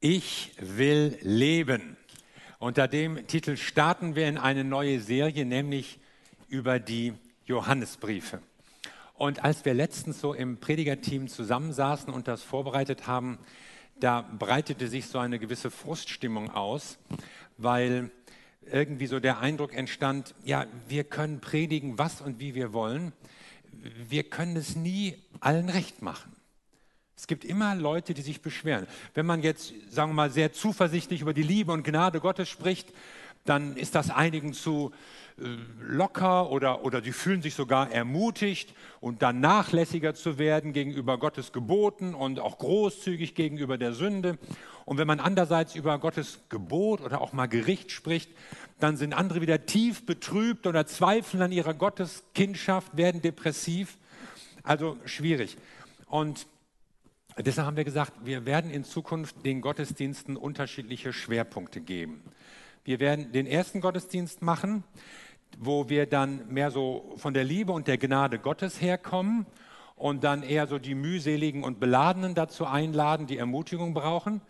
Ich 0.00 0.52
will 0.60 1.18
leben. 1.22 1.96
Unter 2.60 2.86
dem 2.86 3.26
Titel 3.26 3.56
starten 3.56 4.14
wir 4.14 4.28
in 4.28 4.38
eine 4.38 4.62
neue 4.62 5.00
Serie, 5.00 5.44
nämlich 5.44 5.98
über 6.46 6.78
die 6.78 7.14
Johannesbriefe. 7.46 8.40
Und 9.14 9.42
als 9.42 9.64
wir 9.64 9.74
letztens 9.74 10.20
so 10.20 10.34
im 10.34 10.58
Predigerteam 10.58 11.26
zusammensaßen 11.26 12.12
und 12.12 12.28
das 12.28 12.44
vorbereitet 12.44 13.08
haben, 13.08 13.38
da 13.98 14.20
breitete 14.20 14.86
sich 14.86 15.08
so 15.08 15.18
eine 15.18 15.40
gewisse 15.40 15.68
Fruststimmung 15.68 16.52
aus, 16.52 16.98
weil 17.56 18.12
irgendwie 18.70 19.08
so 19.08 19.18
der 19.18 19.40
Eindruck 19.40 19.74
entstand, 19.74 20.32
ja, 20.44 20.66
wir 20.86 21.02
können 21.02 21.40
predigen, 21.40 21.98
was 21.98 22.20
und 22.20 22.38
wie 22.38 22.54
wir 22.54 22.72
wollen. 22.72 23.12
Wir 24.08 24.22
können 24.22 24.54
es 24.54 24.76
nie 24.76 25.18
allen 25.40 25.68
recht 25.68 26.02
machen. 26.02 26.37
Es 27.18 27.26
gibt 27.26 27.44
immer 27.44 27.74
Leute, 27.74 28.14
die 28.14 28.22
sich 28.22 28.42
beschweren. 28.42 28.86
Wenn 29.12 29.26
man 29.26 29.42
jetzt, 29.42 29.72
sagen 29.90 30.12
wir 30.12 30.14
mal, 30.14 30.30
sehr 30.30 30.52
zuversichtlich 30.52 31.20
über 31.20 31.34
die 31.34 31.42
Liebe 31.42 31.72
und 31.72 31.82
Gnade 31.82 32.20
Gottes 32.20 32.48
spricht, 32.48 32.92
dann 33.44 33.76
ist 33.76 33.96
das 33.96 34.10
einigen 34.10 34.52
zu 34.52 34.92
äh, 35.38 35.42
locker 35.80 36.48
oder, 36.52 36.84
oder 36.84 37.00
die 37.00 37.10
fühlen 37.10 37.42
sich 37.42 37.56
sogar 37.56 37.90
ermutigt 37.90 38.72
und 39.00 39.20
dann 39.20 39.40
nachlässiger 39.40 40.14
zu 40.14 40.38
werden 40.38 40.72
gegenüber 40.72 41.18
Gottes 41.18 41.50
Geboten 41.50 42.14
und 42.14 42.38
auch 42.38 42.56
großzügig 42.58 43.34
gegenüber 43.34 43.78
der 43.78 43.94
Sünde. 43.94 44.38
Und 44.84 44.98
wenn 44.98 45.08
man 45.08 45.18
andererseits 45.18 45.74
über 45.74 45.98
Gottes 45.98 46.38
Gebot 46.48 47.00
oder 47.00 47.20
auch 47.20 47.32
mal 47.32 47.46
Gericht 47.46 47.90
spricht, 47.90 48.30
dann 48.78 48.96
sind 48.96 49.12
andere 49.12 49.40
wieder 49.40 49.66
tief 49.66 50.06
betrübt 50.06 50.68
oder 50.68 50.86
zweifeln 50.86 51.42
an 51.42 51.50
ihrer 51.50 51.74
Gotteskindschaft, 51.74 52.96
werden 52.96 53.22
depressiv. 53.22 53.98
Also 54.62 54.96
schwierig. 55.04 55.56
Und 56.06 56.46
Deshalb 57.40 57.68
haben 57.68 57.76
wir 57.76 57.84
gesagt, 57.84 58.12
wir 58.24 58.46
werden 58.46 58.68
in 58.68 58.82
Zukunft 58.82 59.46
den 59.46 59.60
Gottesdiensten 59.60 60.36
unterschiedliche 60.36 61.12
Schwerpunkte 61.12 61.80
geben. 61.80 62.20
Wir 62.84 62.98
werden 62.98 63.30
den 63.30 63.46
ersten 63.46 63.80
Gottesdienst 63.80 64.42
machen, 64.42 64.82
wo 65.56 65.88
wir 65.88 66.06
dann 66.06 66.52
mehr 66.52 66.72
so 66.72 67.14
von 67.16 67.34
der 67.34 67.44
Liebe 67.44 67.70
und 67.70 67.86
der 67.86 67.96
Gnade 67.96 68.40
Gottes 68.40 68.80
herkommen 68.80 69.46
und 69.94 70.24
dann 70.24 70.42
eher 70.42 70.66
so 70.66 70.80
die 70.80 70.96
mühseligen 70.96 71.62
und 71.62 71.78
Beladenen 71.78 72.34
dazu 72.34 72.66
einladen, 72.66 73.28
die 73.28 73.38
Ermutigung 73.38 73.94
brauchen. 73.94 74.40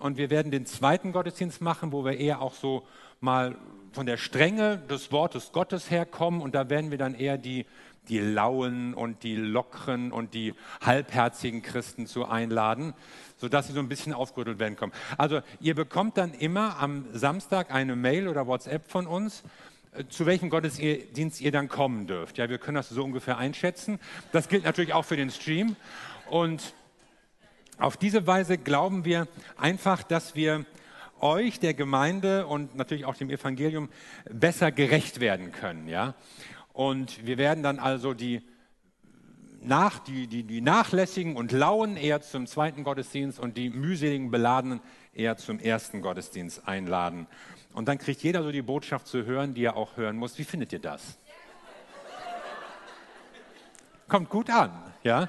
Und 0.00 0.16
wir 0.16 0.28
werden 0.28 0.50
den 0.50 0.66
zweiten 0.66 1.12
Gottesdienst 1.12 1.60
machen, 1.60 1.92
wo 1.92 2.04
wir 2.04 2.18
eher 2.18 2.42
auch 2.42 2.54
so 2.54 2.82
mal 3.20 3.56
von 3.92 4.06
der 4.06 4.16
Strenge 4.16 4.78
des 4.78 5.12
Wortes 5.12 5.52
Gottes 5.52 5.92
herkommen 5.92 6.40
und 6.40 6.56
da 6.56 6.68
werden 6.70 6.90
wir 6.90 6.98
dann 6.98 7.14
eher 7.14 7.38
die 7.38 7.66
die 8.08 8.18
lauen 8.18 8.94
und 8.94 9.22
die 9.22 9.36
lockeren 9.36 10.12
und 10.12 10.34
die 10.34 10.54
halbherzigen 10.80 11.62
Christen 11.62 12.06
zu 12.06 12.26
einladen, 12.26 12.94
sodass 13.36 13.68
sie 13.68 13.72
so 13.72 13.80
ein 13.80 13.88
bisschen 13.88 14.12
aufgerüttelt 14.12 14.58
werden 14.58 14.76
kommen. 14.76 14.92
Also 15.18 15.40
ihr 15.60 15.74
bekommt 15.74 16.16
dann 16.16 16.34
immer 16.34 16.78
am 16.78 17.04
Samstag 17.12 17.72
eine 17.72 17.96
Mail 17.96 18.28
oder 18.28 18.46
WhatsApp 18.46 18.90
von 18.90 19.06
uns, 19.06 19.44
äh, 19.92 20.04
zu 20.08 20.26
welchem 20.26 20.50
Gottesdienst 20.50 21.40
ihr 21.40 21.52
dann 21.52 21.68
kommen 21.68 22.06
dürft. 22.06 22.38
Ja, 22.38 22.48
wir 22.48 22.58
können 22.58 22.76
das 22.76 22.88
so 22.88 23.04
ungefähr 23.04 23.38
einschätzen. 23.38 24.00
Das 24.32 24.48
gilt 24.48 24.64
natürlich 24.64 24.94
auch 24.94 25.04
für 25.04 25.16
den 25.16 25.30
Stream. 25.30 25.76
Und 26.28 26.74
auf 27.78 27.96
diese 27.96 28.26
Weise 28.26 28.58
glauben 28.58 29.04
wir 29.04 29.28
einfach, 29.56 30.02
dass 30.02 30.34
wir 30.34 30.64
euch, 31.22 31.60
der 31.60 31.74
Gemeinde 31.74 32.46
und 32.46 32.74
natürlich 32.74 33.04
auch 33.04 33.14
dem 33.14 33.30
Evangelium 33.30 33.88
besser 34.30 34.72
gerecht 34.72 35.20
werden 35.20 35.52
können. 35.52 35.88
Ja? 35.88 36.14
Und 36.72 37.26
wir 37.26 37.38
werden 37.38 37.62
dann 37.62 37.78
also 37.78 38.14
die, 38.14 38.42
nach, 39.60 39.98
die, 39.98 40.26
die, 40.26 40.42
die 40.42 40.60
nachlässigen 40.60 41.36
und 41.36 41.52
lauen 41.52 41.96
eher 41.96 42.20
zum 42.20 42.46
zweiten 42.46 42.84
Gottesdienst 42.84 43.38
und 43.38 43.56
die 43.56 43.70
mühseligen 43.70 44.30
Beladenen 44.30 44.80
eher 45.12 45.36
zum 45.36 45.58
ersten 45.58 46.00
Gottesdienst 46.02 46.66
einladen. 46.66 47.26
Und 47.74 47.88
dann 47.88 47.98
kriegt 47.98 48.22
jeder 48.22 48.42
so 48.42 48.52
die 48.52 48.62
Botschaft 48.62 49.06
zu 49.06 49.24
hören, 49.24 49.54
die 49.54 49.64
er 49.64 49.76
auch 49.76 49.96
hören 49.96 50.16
muss. 50.16 50.38
Wie 50.38 50.44
findet 50.44 50.72
ihr 50.72 50.78
das? 50.78 51.18
Kommt 54.08 54.28
gut 54.28 54.50
an, 54.50 54.70
ja? 55.02 55.28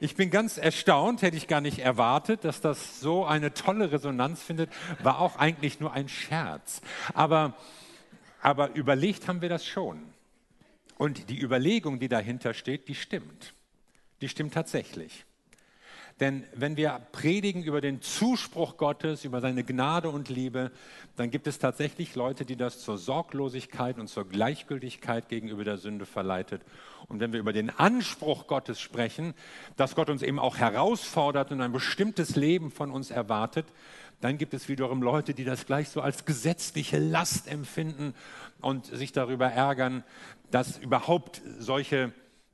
Ich 0.00 0.14
bin 0.14 0.30
ganz 0.30 0.58
erstaunt, 0.58 1.22
hätte 1.22 1.36
ich 1.36 1.48
gar 1.48 1.60
nicht 1.60 1.80
erwartet, 1.80 2.44
dass 2.44 2.60
das 2.60 3.00
so 3.00 3.24
eine 3.24 3.52
tolle 3.52 3.90
Resonanz 3.90 4.42
findet. 4.42 4.70
War 5.02 5.18
auch 5.18 5.36
eigentlich 5.36 5.80
nur 5.80 5.92
ein 5.92 6.08
Scherz. 6.08 6.82
Aber, 7.14 7.54
aber 8.40 8.74
überlegt 8.74 9.26
haben 9.26 9.40
wir 9.40 9.48
das 9.48 9.66
schon. 9.66 10.02
Und 10.98 11.30
die 11.30 11.40
Überlegung, 11.40 12.00
die 12.00 12.08
dahinter 12.08 12.52
steht, 12.52 12.88
die 12.88 12.94
stimmt. 12.94 13.54
Die 14.20 14.28
stimmt 14.28 14.52
tatsächlich. 14.52 15.24
Denn 16.20 16.44
wenn 16.52 16.76
wir 16.76 17.00
predigen 17.12 17.62
über 17.62 17.80
den 17.80 18.02
Zuspruch 18.02 18.76
Gottes, 18.76 19.24
über 19.24 19.40
seine 19.40 19.62
Gnade 19.62 20.10
und 20.10 20.28
Liebe, 20.28 20.72
dann 21.14 21.30
gibt 21.30 21.46
es 21.46 21.60
tatsächlich 21.60 22.16
Leute, 22.16 22.44
die 22.44 22.56
das 22.56 22.80
zur 22.80 22.98
Sorglosigkeit 22.98 23.98
und 23.98 24.08
zur 24.08 24.28
Gleichgültigkeit 24.28 25.28
gegenüber 25.28 25.62
der 25.62 25.78
Sünde 25.78 26.06
verleitet. 26.06 26.62
Und 27.06 27.20
wenn 27.20 27.32
wir 27.32 27.38
über 27.38 27.52
den 27.52 27.70
Anspruch 27.70 28.48
Gottes 28.48 28.80
sprechen, 28.80 29.32
dass 29.76 29.94
Gott 29.94 30.10
uns 30.10 30.22
eben 30.22 30.40
auch 30.40 30.56
herausfordert 30.56 31.52
und 31.52 31.60
ein 31.60 31.70
bestimmtes 31.70 32.34
Leben 32.34 32.72
von 32.72 32.90
uns 32.90 33.12
erwartet, 33.12 33.66
dann 34.20 34.38
gibt 34.38 34.54
es 34.54 34.68
wiederum 34.68 35.02
Leute, 35.02 35.34
die 35.34 35.44
das 35.44 35.66
gleich 35.66 35.88
so 35.88 36.00
als 36.00 36.24
gesetzliche 36.24 36.98
Last 36.98 37.46
empfinden 37.46 38.14
und 38.60 38.86
sich 38.86 39.12
darüber 39.12 39.46
ärgern, 39.46 40.02
dass 40.50 40.78
überhaupt 40.78 41.42
solche 41.58 42.12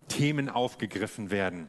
Themen 0.08 0.50
aufgegriffen 0.50 1.30
werden. 1.30 1.68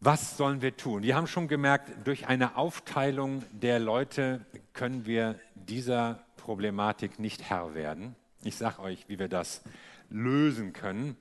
Was 0.00 0.36
sollen 0.36 0.60
wir 0.60 0.76
tun? 0.76 1.02
Wir 1.02 1.16
haben 1.16 1.26
schon 1.26 1.48
gemerkt, 1.48 2.06
durch 2.06 2.26
eine 2.26 2.56
Aufteilung 2.56 3.44
der 3.52 3.78
Leute 3.78 4.44
können 4.72 5.06
wir 5.06 5.40
dieser 5.54 6.24
Problematik 6.36 7.18
nicht 7.18 7.48
Herr 7.48 7.74
werden. 7.74 8.14
Ich 8.42 8.56
sage 8.56 8.80
euch, 8.80 9.08
wie 9.08 9.18
wir 9.18 9.28
das 9.28 9.62
lösen 10.10 10.72
können. 10.72 11.16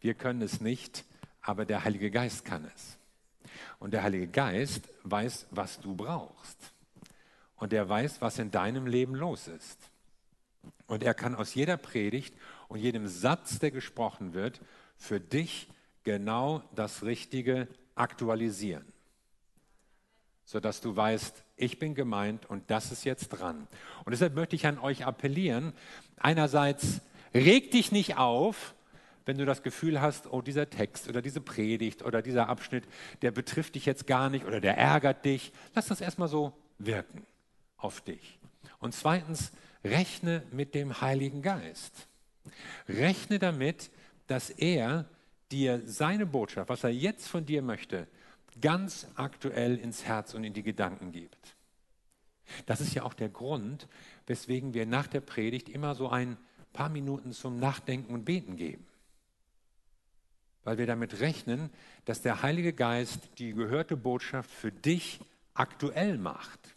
Wir 0.00 0.14
können 0.14 0.42
es 0.42 0.60
nicht, 0.60 1.04
aber 1.42 1.64
der 1.64 1.84
Heilige 1.84 2.10
Geist 2.10 2.44
kann 2.44 2.64
es. 2.74 2.99
Und 3.80 3.92
der 3.92 4.04
Heilige 4.04 4.28
Geist 4.28 4.88
weiß, 5.02 5.48
was 5.50 5.80
du 5.80 5.96
brauchst. 5.96 6.72
Und 7.56 7.72
er 7.72 7.88
weiß, 7.88 8.20
was 8.20 8.38
in 8.38 8.52
deinem 8.52 8.86
Leben 8.86 9.16
los 9.16 9.48
ist. 9.48 9.90
Und 10.86 11.02
er 11.02 11.14
kann 11.14 11.34
aus 11.34 11.54
jeder 11.54 11.76
Predigt 11.76 12.34
und 12.68 12.78
jedem 12.78 13.08
Satz, 13.08 13.58
der 13.58 13.70
gesprochen 13.70 14.34
wird, 14.34 14.60
für 14.96 15.18
dich 15.18 15.68
genau 16.04 16.62
das 16.74 17.02
Richtige 17.02 17.68
aktualisieren, 17.94 18.84
sodass 20.44 20.80
du 20.80 20.94
weißt, 20.94 21.42
ich 21.56 21.78
bin 21.78 21.94
gemeint 21.94 22.48
und 22.48 22.70
das 22.70 22.92
ist 22.92 23.04
jetzt 23.04 23.28
dran. 23.28 23.66
Und 24.04 24.12
deshalb 24.12 24.34
möchte 24.34 24.56
ich 24.56 24.66
an 24.66 24.78
euch 24.78 25.06
appellieren, 25.06 25.72
einerseits 26.16 27.00
reg 27.34 27.70
dich 27.70 27.92
nicht 27.92 28.16
auf, 28.16 28.74
wenn 29.26 29.38
du 29.38 29.44
das 29.44 29.62
Gefühl 29.62 30.00
hast, 30.00 30.32
oh, 30.32 30.42
dieser 30.42 30.70
Text 30.70 31.08
oder 31.08 31.22
diese 31.22 31.40
Predigt 31.40 32.02
oder 32.02 32.22
dieser 32.22 32.48
Abschnitt, 32.48 32.84
der 33.22 33.30
betrifft 33.30 33.74
dich 33.74 33.86
jetzt 33.86 34.06
gar 34.06 34.30
nicht 34.30 34.46
oder 34.46 34.60
der 34.60 34.76
ärgert 34.76 35.24
dich. 35.24 35.52
Lass 35.74 35.86
das 35.86 36.00
erstmal 36.00 36.28
so 36.28 36.52
wirken 36.78 37.26
auf 37.76 38.00
dich. 38.00 38.38
Und 38.78 38.94
zweitens, 38.94 39.52
rechne 39.84 40.42
mit 40.50 40.74
dem 40.74 41.00
Heiligen 41.00 41.42
Geist. 41.42 42.06
Rechne 42.88 43.38
damit, 43.38 43.90
dass 44.26 44.50
er 44.50 45.06
dir 45.50 45.82
seine 45.84 46.26
Botschaft, 46.26 46.68
was 46.68 46.84
er 46.84 46.90
jetzt 46.90 47.28
von 47.28 47.44
dir 47.44 47.62
möchte, 47.62 48.06
ganz 48.60 49.06
aktuell 49.14 49.76
ins 49.76 50.04
Herz 50.04 50.34
und 50.34 50.44
in 50.44 50.52
die 50.52 50.62
Gedanken 50.62 51.12
gibt. 51.12 51.56
Das 52.66 52.80
ist 52.80 52.94
ja 52.94 53.04
auch 53.04 53.14
der 53.14 53.28
Grund, 53.28 53.86
weswegen 54.26 54.74
wir 54.74 54.86
nach 54.86 55.06
der 55.06 55.20
Predigt 55.20 55.68
immer 55.68 55.94
so 55.94 56.08
ein 56.08 56.36
paar 56.72 56.88
Minuten 56.88 57.32
zum 57.32 57.58
Nachdenken 57.58 58.12
und 58.14 58.24
Beten 58.24 58.56
geben. 58.56 58.86
Weil 60.64 60.78
wir 60.78 60.86
damit 60.86 61.20
rechnen, 61.20 61.70
dass 62.04 62.22
der 62.22 62.42
Heilige 62.42 62.72
Geist 62.72 63.20
die 63.38 63.52
gehörte 63.52 63.96
Botschaft 63.96 64.50
für 64.50 64.70
dich 64.72 65.20
aktuell 65.54 66.18
macht. 66.18 66.76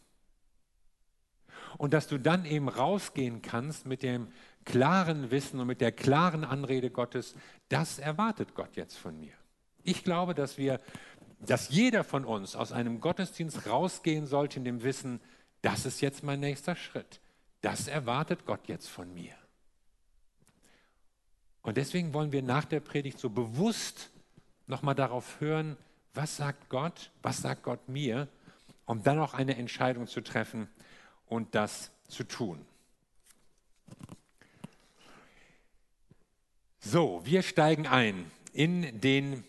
Und 1.77 1.93
dass 1.93 2.07
du 2.07 2.17
dann 2.17 2.45
eben 2.45 2.69
rausgehen 2.69 3.41
kannst 3.41 3.85
mit 3.85 4.03
dem 4.03 4.27
klaren 4.65 5.31
Wissen 5.31 5.59
und 5.59 5.67
mit 5.67 5.81
der 5.81 5.91
klaren 5.91 6.43
Anrede 6.43 6.89
Gottes, 6.89 7.35
das 7.69 7.99
erwartet 7.99 8.55
Gott 8.55 8.75
jetzt 8.75 8.97
von 8.97 9.19
mir. 9.19 9.33
Ich 9.83 10.03
glaube, 10.03 10.33
dass 10.33 10.57
wir, 10.57 10.79
dass 11.39 11.69
jeder 11.69 12.03
von 12.03 12.25
uns 12.25 12.55
aus 12.55 12.71
einem 12.71 13.01
Gottesdienst 13.01 13.67
rausgehen 13.67 14.27
sollte 14.27 14.59
in 14.59 14.65
dem 14.65 14.83
Wissen, 14.83 15.19
das 15.61 15.85
ist 15.85 16.01
jetzt 16.01 16.23
mein 16.23 16.39
nächster 16.39 16.75
Schritt. 16.75 17.19
Das 17.61 17.87
erwartet 17.87 18.45
Gott 18.45 18.67
jetzt 18.67 18.87
von 18.87 19.13
mir. 19.13 19.33
Und 21.63 21.77
deswegen 21.77 22.13
wollen 22.13 22.33
wir 22.33 22.43
nach 22.43 22.65
der 22.65 22.81
Predigt 22.81 23.17
so 23.17 23.29
bewusst 23.29 24.09
nochmal 24.67 24.95
darauf 24.95 25.39
hören, 25.39 25.77
was 26.13 26.37
sagt 26.37 26.69
Gott, 26.69 27.09
was 27.21 27.37
sagt 27.37 27.63
Gott 27.63 27.89
mir, 27.89 28.27
um 28.85 29.01
dann 29.01 29.17
auch 29.17 29.33
eine 29.33 29.55
Entscheidung 29.55 30.05
zu 30.07 30.21
treffen 30.21 30.67
und 31.25 31.55
das 31.55 31.89
zu 32.09 32.25
tun. 32.25 32.63
So, 36.79 37.21
wir 37.23 37.41
steigen 37.41 37.87
ein 37.87 38.29
in 38.51 38.99
den 38.99 39.45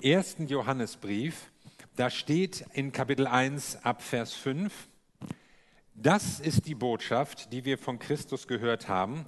ersten 0.00 0.46
Johannesbrief, 0.46 1.50
da 1.96 2.10
steht 2.10 2.64
in 2.74 2.92
Kapitel 2.92 3.26
1 3.26 3.84
ab 3.84 4.02
Vers 4.02 4.34
5, 4.34 4.72
das 5.94 6.38
ist 6.38 6.66
die 6.66 6.76
Botschaft, 6.76 7.52
die 7.52 7.64
wir 7.64 7.76
von 7.76 7.98
Christus 7.98 8.46
gehört 8.46 8.86
haben 8.86 9.26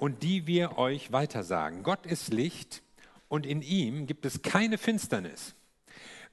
und 0.00 0.22
die 0.22 0.46
wir 0.46 0.78
euch 0.78 1.12
weitersagen. 1.12 1.82
Gott 1.82 2.06
ist 2.06 2.32
Licht 2.32 2.82
und 3.28 3.44
in 3.44 3.60
ihm 3.60 4.06
gibt 4.06 4.24
es 4.24 4.40
keine 4.40 4.78
Finsternis. 4.78 5.54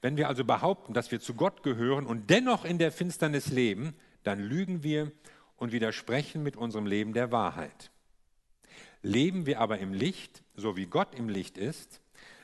Wenn 0.01 0.15
wir 0.15 0.29
also 0.29 0.45
behaupten, 0.45 0.93
dass 0.93 1.11
wir 1.11 1.19
zu 1.19 1.33
Gott 1.33 1.63
gehören 1.63 2.05
und 2.05 2.29
dennoch 2.29 2.63
in 2.63 2.77
der 2.77 2.93
Finsternis 2.93 3.47
leben, 3.47 3.93
dann 4.23 4.39
lügen 4.39 4.83
wir 4.83 5.11
und 5.57 5.73
widersprechen 5.73 6.43
mit 6.43 6.55
unserem 6.55 6.85
Leben 6.85 7.11
der 7.11 7.33
Wahrheit. 7.33 7.91
Leben 9.01 9.45
wir 9.45 9.59
aber 9.59 9.79
im 9.79 9.91
Licht, 9.91 10.43
so 10.55 10.77
wie 10.77 10.85
Gott 10.85 11.13
im 11.13 11.27
Licht 11.27 11.57
ist, 11.57 11.99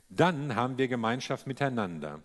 dann 0.10 0.58
haben 0.58 0.78
wir 0.78 0.90
Gemeinschaft 0.90 1.48
miteinander. 1.48 2.22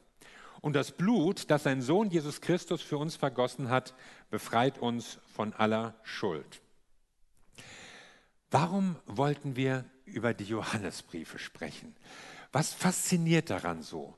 Und 0.60 0.74
das 0.74 0.90
Blut, 0.90 1.50
das 1.50 1.62
sein 1.62 1.82
Sohn 1.82 2.10
Jesus 2.10 2.40
Christus 2.40 2.82
für 2.82 2.98
uns 2.98 3.14
vergossen 3.14 3.70
hat, 3.70 3.94
befreit 4.28 4.76
uns 4.78 5.20
von 5.36 5.52
aller 5.52 5.94
Schuld. 6.02 6.62
Warum 8.50 8.96
wollten 9.06 9.56
wir 9.56 9.84
über 10.04 10.34
die 10.34 10.44
Johannesbriefe 10.44 11.38
sprechen? 11.38 11.94
Was 12.52 12.72
fasziniert 12.72 13.50
daran 13.50 13.82
so? 13.82 14.16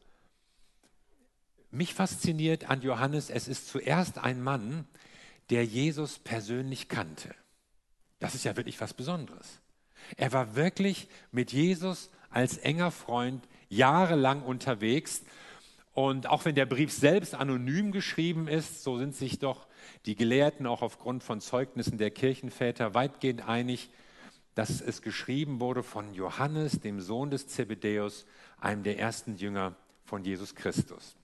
Mich 1.71 1.95
fasziniert 1.95 2.69
an 2.69 2.83
Johannes, 2.83 3.31
es 3.31 3.49
ist 3.49 3.69
zuerst 3.69 4.19
ein 4.19 4.43
Mann, 4.43 4.87
der 5.51 5.65
Jesus 5.65 6.19
persönlich 6.19 6.89
kannte. 6.89 7.35
Das 8.19 8.35
ist 8.35 8.45
ja 8.45 8.57
wirklich 8.57 8.81
was 8.81 8.95
Besonderes. 8.95 9.61
Er 10.17 10.33
war 10.33 10.55
wirklich 10.55 11.09
mit 11.33 11.53
Jesus 11.53 12.11
als 12.31 12.59
enger 12.59 12.91
Freund 12.91 13.47
jahrelang 13.69 14.43
unterwegs 14.43 15.23
und 15.93 16.29
auch 16.29 16.45
wenn 16.45 16.55
der 16.55 16.67
Brief 16.67 16.93
selbst 16.93 17.35
anonym 17.35 17.93
geschrieben 17.93 18.47
ist, 18.47 18.83
so 18.85 18.97
sind 18.97 19.15
sich 19.15 19.39
doch 19.39 19.67
die 20.07 20.15
Gelehrten 20.15 20.67
auch 20.67 20.83
aufgrund 20.83 21.25
von 21.25 21.41
Zeugnissen 21.41 21.99
der 21.99 22.11
Kirchenväter 22.11 22.95
weitgehend 22.95 23.47
einig, 23.49 23.91
dass 24.61 24.83
es 24.83 25.01
geschrieben 25.01 25.59
wurde 25.59 25.83
von 25.83 26.13
Johannes, 26.13 26.81
dem 26.81 27.01
Sohn 27.01 27.31
des 27.31 27.47
Zebedäus, 27.47 28.27
einem 28.59 28.83
der 28.83 28.99
ersten 28.99 29.37
Jünger 29.37 29.75
von 30.05 30.23
Jesus 30.23 30.55
Christus. 30.55 31.17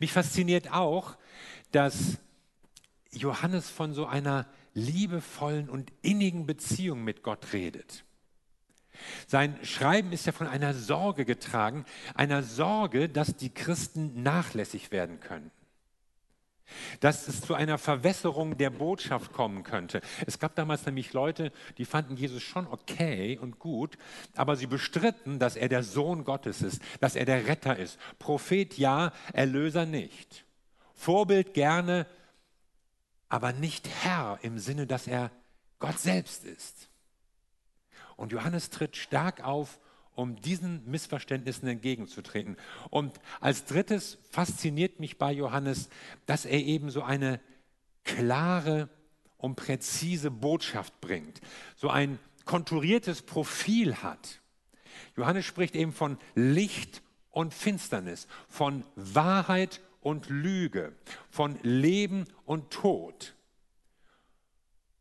Mich 0.00 0.12
fasziniert 0.12 0.72
auch, 0.72 1.16
dass 1.70 2.18
Johannes 3.12 3.70
von 3.70 3.94
so 3.94 4.06
einer 4.06 4.44
liebevollen 4.74 5.70
und 5.70 5.92
innigen 6.02 6.46
Beziehung 6.46 7.04
mit 7.04 7.22
Gott 7.22 7.52
redet. 7.52 8.04
Sein 9.28 9.64
Schreiben 9.64 10.10
ist 10.10 10.26
ja 10.26 10.32
von 10.32 10.48
einer 10.48 10.74
Sorge 10.74 11.26
getragen, 11.26 11.84
einer 12.16 12.42
Sorge, 12.42 13.08
dass 13.08 13.36
die 13.36 13.54
Christen 13.54 14.24
nachlässig 14.24 14.90
werden 14.90 15.20
können. 15.20 15.52
Dass 17.00 17.28
es 17.28 17.40
zu 17.40 17.54
einer 17.54 17.78
Verwässerung 17.78 18.56
der 18.56 18.70
Botschaft 18.70 19.32
kommen 19.32 19.62
könnte. 19.62 20.00
Es 20.26 20.38
gab 20.38 20.54
damals 20.54 20.84
nämlich 20.86 21.12
Leute, 21.12 21.52
die 21.78 21.84
fanden 21.84 22.16
Jesus 22.16 22.42
schon 22.42 22.66
okay 22.66 23.38
und 23.38 23.58
gut, 23.58 23.96
aber 24.34 24.56
sie 24.56 24.66
bestritten, 24.66 25.38
dass 25.38 25.56
er 25.56 25.68
der 25.68 25.82
Sohn 25.82 26.24
Gottes 26.24 26.62
ist, 26.62 26.82
dass 27.00 27.16
er 27.16 27.24
der 27.24 27.46
Retter 27.46 27.76
ist. 27.76 27.98
Prophet 28.18 28.76
ja, 28.78 29.12
Erlöser 29.32 29.86
nicht. 29.86 30.44
Vorbild 30.94 31.54
gerne, 31.54 32.06
aber 33.28 33.52
nicht 33.52 33.88
Herr 34.02 34.38
im 34.42 34.58
Sinne, 34.58 34.86
dass 34.86 35.06
er 35.06 35.30
Gott 35.78 35.98
selbst 35.98 36.44
ist. 36.44 36.88
Und 38.16 38.32
Johannes 38.32 38.70
tritt 38.70 38.96
stark 38.96 39.44
auf, 39.44 39.78
um 40.16 40.34
diesen 40.40 40.84
Missverständnissen 40.90 41.68
entgegenzutreten. 41.68 42.56
Und 42.90 43.20
als 43.40 43.66
drittes 43.66 44.18
fasziniert 44.30 44.98
mich 44.98 45.18
bei 45.18 45.30
Johannes, 45.30 45.88
dass 46.24 46.44
er 46.44 46.58
eben 46.58 46.90
so 46.90 47.02
eine 47.02 47.40
klare 48.02 48.88
und 49.36 49.56
präzise 49.56 50.30
Botschaft 50.30 51.00
bringt, 51.00 51.40
so 51.76 51.90
ein 51.90 52.18
konturiertes 52.44 53.22
Profil 53.22 53.96
hat. 53.96 54.40
Johannes 55.16 55.44
spricht 55.44 55.76
eben 55.76 55.92
von 55.92 56.18
Licht 56.34 57.02
und 57.30 57.52
Finsternis, 57.52 58.26
von 58.48 58.84
Wahrheit 58.94 59.82
und 60.00 60.30
Lüge, 60.30 60.94
von 61.28 61.58
Leben 61.62 62.24
und 62.46 62.70
Tod. 62.70 63.34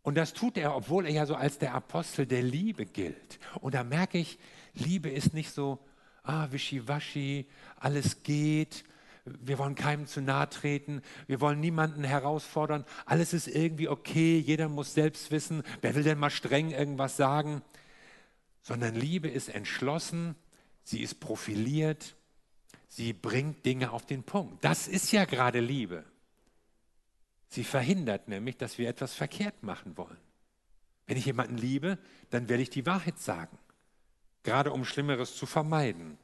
Und 0.02 0.16
das 0.16 0.34
tut 0.34 0.58
er, 0.58 0.76
obwohl 0.76 1.06
er 1.06 1.14
ja 1.14 1.26
so 1.26 1.36
als 1.36 1.58
der 1.58 1.74
Apostel 1.74 2.28
der 2.28 2.44
Liebe 2.44 2.86
gilt. 2.86 3.40
Und 3.62 3.74
da 3.74 3.84
merke 3.84 4.18
ich, 4.18 4.38
Liebe 4.76 5.10
ist 5.10 5.34
nicht 5.34 5.52
so, 5.52 5.80
ah, 6.24 6.48
wischiwaschi, 6.52 7.48
alles 7.80 8.24
geht, 8.24 8.84
wir 9.26 9.58
wollen 9.58 9.76
keinem 9.76 10.06
zu 10.06 10.22
nahe 10.22 10.50
treten, 10.50 11.02
wir 11.28 11.42
wollen 11.42 11.60
niemanden 11.60 12.04
herausfordern, 12.04 12.86
alles 13.06 13.34
ist 13.34 13.48
irgendwie 13.48 13.90
okay, 13.90 14.38
jeder 14.38 14.70
muss 14.70 14.94
selbst 14.94 15.32
wissen, 15.32 15.64
wer 15.82 15.96
will 15.96 16.04
denn 16.04 16.20
mal 16.20 16.30
streng 16.30 16.72
irgendwas 16.72 17.18
sagen, 17.18 17.62
sondern 18.62 18.96
Liebe 18.96 19.28
ist 19.28 19.50
entschlossen, 19.50 20.36
sie 20.84 21.02
ist 21.02 21.20
profiliert, 21.20 22.16
sie 22.88 23.14
bringt 23.14 23.66
Dinge 23.66 23.92
auf 23.92 24.06
den 24.06 24.24
Punkt. 24.24 24.64
Das 24.64 24.88
ist 24.88 25.12
ja 25.12 25.26
gerade 25.26 25.60
Liebe. 25.60 26.04
Sie 27.48 27.64
verhindert 27.64 28.28
nämlich, 28.28 28.58
dass 28.58 28.78
wir 28.78 28.90
etwas 28.90 29.14
verkehrt 29.14 29.64
machen 29.64 29.98
wollen. 29.98 30.18
Wenn 31.08 31.18
ich 31.18 31.26
jemanden 31.26 31.58
liebe, 31.58 31.98
dann 32.30 32.50
werde 32.50 32.64
ich 32.64 32.70
die 32.70 32.86
Wahrheit 32.86 33.20
sagen, 33.20 33.58
gerade 34.46 34.72
um 34.72 34.86
Schlimmeres 34.86 35.36
zu 35.36 35.46
vermeiden. 35.46 36.18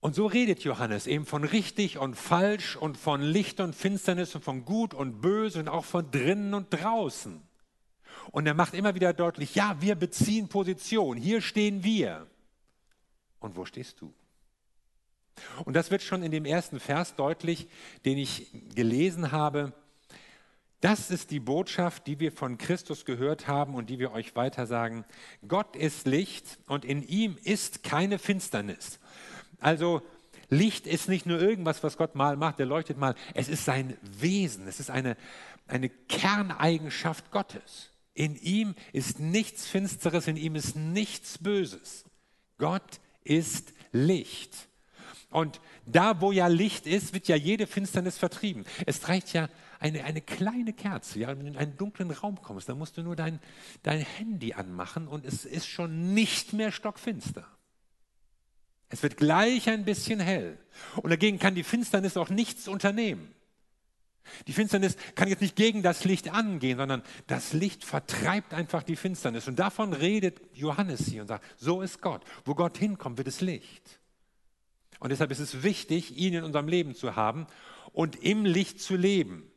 Und 0.00 0.14
so 0.14 0.26
redet 0.26 0.62
Johannes 0.62 1.08
eben 1.08 1.26
von 1.26 1.42
richtig 1.42 1.98
und 1.98 2.14
falsch 2.14 2.76
und 2.76 2.96
von 2.96 3.20
Licht 3.20 3.58
und 3.58 3.74
Finsternis 3.74 4.34
und 4.36 4.44
von 4.44 4.64
gut 4.64 4.94
und 4.94 5.20
böse 5.20 5.58
und 5.58 5.68
auch 5.68 5.84
von 5.84 6.10
drinnen 6.12 6.54
und 6.54 6.70
draußen. 6.70 7.42
Und 8.30 8.46
er 8.46 8.54
macht 8.54 8.74
immer 8.74 8.94
wieder 8.94 9.12
deutlich, 9.12 9.54
ja, 9.56 9.76
wir 9.80 9.96
beziehen 9.96 10.48
Position, 10.48 11.16
hier 11.16 11.40
stehen 11.40 11.82
wir. 11.82 12.26
Und 13.40 13.56
wo 13.56 13.64
stehst 13.64 14.00
du? 14.00 14.14
Und 15.64 15.74
das 15.74 15.90
wird 15.90 16.02
schon 16.02 16.22
in 16.22 16.30
dem 16.30 16.44
ersten 16.44 16.78
Vers 16.80 17.14
deutlich, 17.16 17.68
den 18.04 18.18
ich 18.18 18.50
gelesen 18.74 19.32
habe. 19.32 19.72
Das 20.80 21.10
ist 21.10 21.32
die 21.32 21.40
Botschaft, 21.40 22.06
die 22.06 22.20
wir 22.20 22.30
von 22.30 22.56
Christus 22.56 23.04
gehört 23.04 23.48
haben 23.48 23.74
und 23.74 23.90
die 23.90 23.98
wir 23.98 24.12
euch 24.12 24.36
weitersagen. 24.36 25.04
Gott 25.46 25.74
ist 25.74 26.06
Licht 26.06 26.58
und 26.66 26.84
in 26.84 27.02
ihm 27.02 27.36
ist 27.42 27.82
keine 27.82 28.18
Finsternis. 28.20 29.00
Also 29.58 30.02
Licht 30.50 30.86
ist 30.86 31.08
nicht 31.08 31.26
nur 31.26 31.40
irgendwas, 31.40 31.82
was 31.82 31.96
Gott 31.96 32.14
mal 32.14 32.36
macht, 32.36 32.60
der 32.60 32.66
leuchtet 32.66 32.96
mal. 32.96 33.16
Es 33.34 33.48
ist 33.48 33.64
sein 33.64 33.96
Wesen, 34.02 34.68
es 34.68 34.78
ist 34.78 34.90
eine, 34.90 35.16
eine 35.66 35.88
Kerneigenschaft 35.88 37.32
Gottes. 37.32 37.90
In 38.14 38.36
ihm 38.36 38.74
ist 38.92 39.18
nichts 39.18 39.66
Finsteres, 39.66 40.28
in 40.28 40.36
ihm 40.36 40.54
ist 40.54 40.76
nichts 40.76 41.38
Böses. 41.38 42.04
Gott 42.56 43.00
ist 43.24 43.72
Licht. 43.92 44.68
Und 45.30 45.60
da, 45.92 46.20
wo 46.20 46.32
ja 46.32 46.46
Licht 46.46 46.86
ist, 46.86 47.14
wird 47.14 47.28
ja 47.28 47.36
jede 47.36 47.66
Finsternis 47.66 48.18
vertrieben. 48.18 48.64
Es 48.86 49.08
reicht 49.08 49.32
ja 49.32 49.48
eine, 49.80 50.04
eine 50.04 50.20
kleine 50.20 50.72
Kerze. 50.72 51.20
Ja, 51.20 51.28
wenn 51.28 51.40
du 51.40 51.46
in 51.46 51.56
einen 51.56 51.76
dunklen 51.76 52.10
Raum 52.10 52.40
kommst, 52.42 52.68
dann 52.68 52.78
musst 52.78 52.96
du 52.96 53.02
nur 53.02 53.16
dein, 53.16 53.40
dein 53.82 54.00
Handy 54.00 54.54
anmachen 54.54 55.08
und 55.08 55.24
es 55.24 55.44
ist 55.44 55.66
schon 55.66 56.14
nicht 56.14 56.52
mehr 56.52 56.72
stockfinster. 56.72 57.46
Es 58.90 59.02
wird 59.02 59.16
gleich 59.16 59.68
ein 59.68 59.84
bisschen 59.84 60.20
hell. 60.20 60.58
Und 60.96 61.10
dagegen 61.10 61.38
kann 61.38 61.54
die 61.54 61.62
Finsternis 61.62 62.16
auch 62.16 62.30
nichts 62.30 62.68
unternehmen. 62.68 63.34
Die 64.46 64.52
Finsternis 64.52 64.96
kann 65.14 65.28
jetzt 65.28 65.40
nicht 65.40 65.56
gegen 65.56 65.82
das 65.82 66.04
Licht 66.04 66.30
angehen, 66.30 66.78
sondern 66.78 67.02
das 67.26 67.52
Licht 67.52 67.84
vertreibt 67.84 68.52
einfach 68.54 68.82
die 68.82 68.96
Finsternis. 68.96 69.48
Und 69.48 69.58
davon 69.58 69.92
redet 69.92 70.40
Johannes 70.52 71.06
hier 71.06 71.22
und 71.22 71.28
sagt, 71.28 71.44
so 71.56 71.82
ist 71.82 72.00
Gott. 72.00 72.22
Wo 72.44 72.54
Gott 72.54 72.78
hinkommt, 72.78 73.18
wird 73.18 73.28
es 73.28 73.40
Licht. 73.40 73.97
Und 74.98 75.10
deshalb 75.10 75.30
ist 75.30 75.38
es 75.38 75.62
wichtig, 75.62 76.16
ihn 76.16 76.34
in 76.34 76.44
unserem 76.44 76.68
Leben 76.68 76.94
zu 76.94 77.16
haben 77.16 77.46
und 77.92 78.16
im 78.16 78.44
Licht 78.44 78.80
zu 78.80 78.96
leben. 78.96 79.50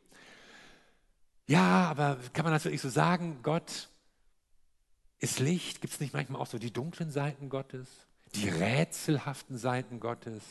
Ja, 1.46 1.90
aber 1.90 2.18
kann 2.32 2.44
man 2.44 2.52
das 2.52 2.64
wirklich 2.64 2.80
so 2.80 2.88
sagen? 2.88 3.40
Gott 3.42 3.88
ist 5.18 5.40
Licht. 5.40 5.80
Gibt 5.80 5.94
es 5.94 6.00
nicht 6.00 6.14
manchmal 6.14 6.40
auch 6.40 6.46
so 6.46 6.58
die 6.58 6.72
dunklen 6.72 7.10
Seiten 7.10 7.48
Gottes? 7.48 7.88
Die 8.34 8.48
rätselhaften 8.48 9.58
Seiten 9.58 10.00
Gottes? 10.00 10.42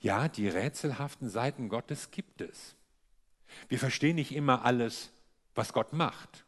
Ja, 0.00 0.28
die 0.28 0.48
rätselhaften 0.48 1.28
Seiten 1.28 1.68
Gottes 1.68 2.10
gibt 2.10 2.40
es. 2.40 2.74
Wir 3.68 3.78
verstehen 3.78 4.16
nicht 4.16 4.34
immer 4.34 4.64
alles, 4.64 5.10
was 5.54 5.72
Gott 5.72 5.92
macht. 5.92 6.45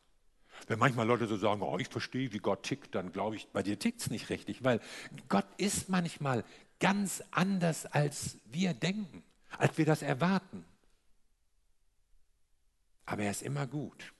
Wenn 0.66 0.78
manchmal 0.78 1.06
Leute 1.06 1.26
so 1.26 1.36
sagen, 1.36 1.62
oh, 1.62 1.78
ich 1.78 1.88
verstehe, 1.88 2.32
wie 2.32 2.38
Gott 2.38 2.62
tickt, 2.62 2.94
dann 2.94 3.12
glaube 3.12 3.36
ich, 3.36 3.48
bei 3.48 3.62
dir 3.62 3.78
tickt 3.78 4.00
es 4.00 4.10
nicht 4.10 4.28
richtig, 4.30 4.64
weil 4.64 4.80
Gott 5.28 5.46
ist 5.56 5.88
manchmal 5.88 6.44
ganz 6.80 7.22
anders, 7.30 7.86
als 7.86 8.38
wir 8.44 8.74
denken, 8.74 9.22
als 9.56 9.78
wir 9.78 9.86
das 9.86 10.02
erwarten. 10.02 10.64
Aber 13.06 13.22
er 13.22 13.30
ist 13.30 13.42
immer 13.42 13.66
gut. 13.66 14.12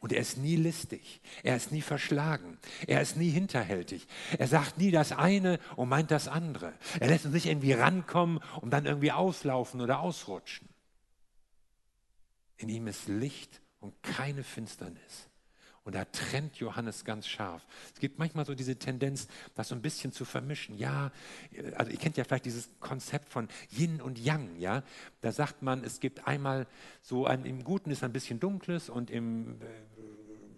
Und 0.00 0.14
er 0.14 0.20
ist 0.20 0.38
nie 0.38 0.56
listig, 0.56 1.20
er 1.42 1.56
ist 1.56 1.72
nie 1.72 1.82
verschlagen, 1.82 2.58
er 2.86 3.02
ist 3.02 3.18
nie 3.18 3.28
hinterhältig. 3.28 4.06
Er 4.38 4.48
sagt 4.48 4.78
nie 4.78 4.90
das 4.90 5.12
eine 5.12 5.60
und 5.76 5.90
meint 5.90 6.10
das 6.10 6.26
andere. 6.26 6.72
Er 7.00 7.08
lässt 7.08 7.26
uns 7.26 7.34
nicht 7.34 7.44
irgendwie 7.44 7.74
rankommen 7.74 8.40
und 8.62 8.70
dann 8.70 8.86
irgendwie 8.86 9.12
auslaufen 9.12 9.82
oder 9.82 10.00
ausrutschen. 10.00 10.70
In 12.56 12.70
ihm 12.70 12.86
ist 12.86 13.08
Licht 13.08 13.60
und 13.80 14.02
keine 14.02 14.42
Finsternis. 14.42 15.29
Und 15.84 15.94
da 15.94 16.04
trennt 16.04 16.56
Johannes 16.56 17.04
ganz 17.04 17.26
scharf. 17.26 17.66
Es 17.94 18.00
gibt 18.00 18.18
manchmal 18.18 18.44
so 18.44 18.54
diese 18.54 18.76
Tendenz, 18.76 19.28
das 19.54 19.68
so 19.68 19.74
ein 19.74 19.80
bisschen 19.80 20.12
zu 20.12 20.26
vermischen. 20.26 20.76
Ja, 20.76 21.10
also 21.74 21.90
ihr 21.90 21.98
kennt 21.98 22.18
ja 22.18 22.24
vielleicht 22.24 22.44
dieses 22.44 22.68
Konzept 22.80 23.30
von 23.30 23.48
Yin 23.70 24.02
und 24.02 24.18
Yang. 24.18 24.56
Ja, 24.58 24.82
da 25.22 25.32
sagt 25.32 25.62
man, 25.62 25.82
es 25.82 26.00
gibt 26.00 26.26
einmal 26.26 26.66
so 27.02 27.26
ein, 27.26 27.46
im 27.46 27.64
Guten 27.64 27.90
ist 27.90 28.04
ein 28.04 28.12
bisschen 28.12 28.40
Dunkles 28.40 28.90
und 28.90 29.10
im 29.10 29.60
äh, 29.62 29.64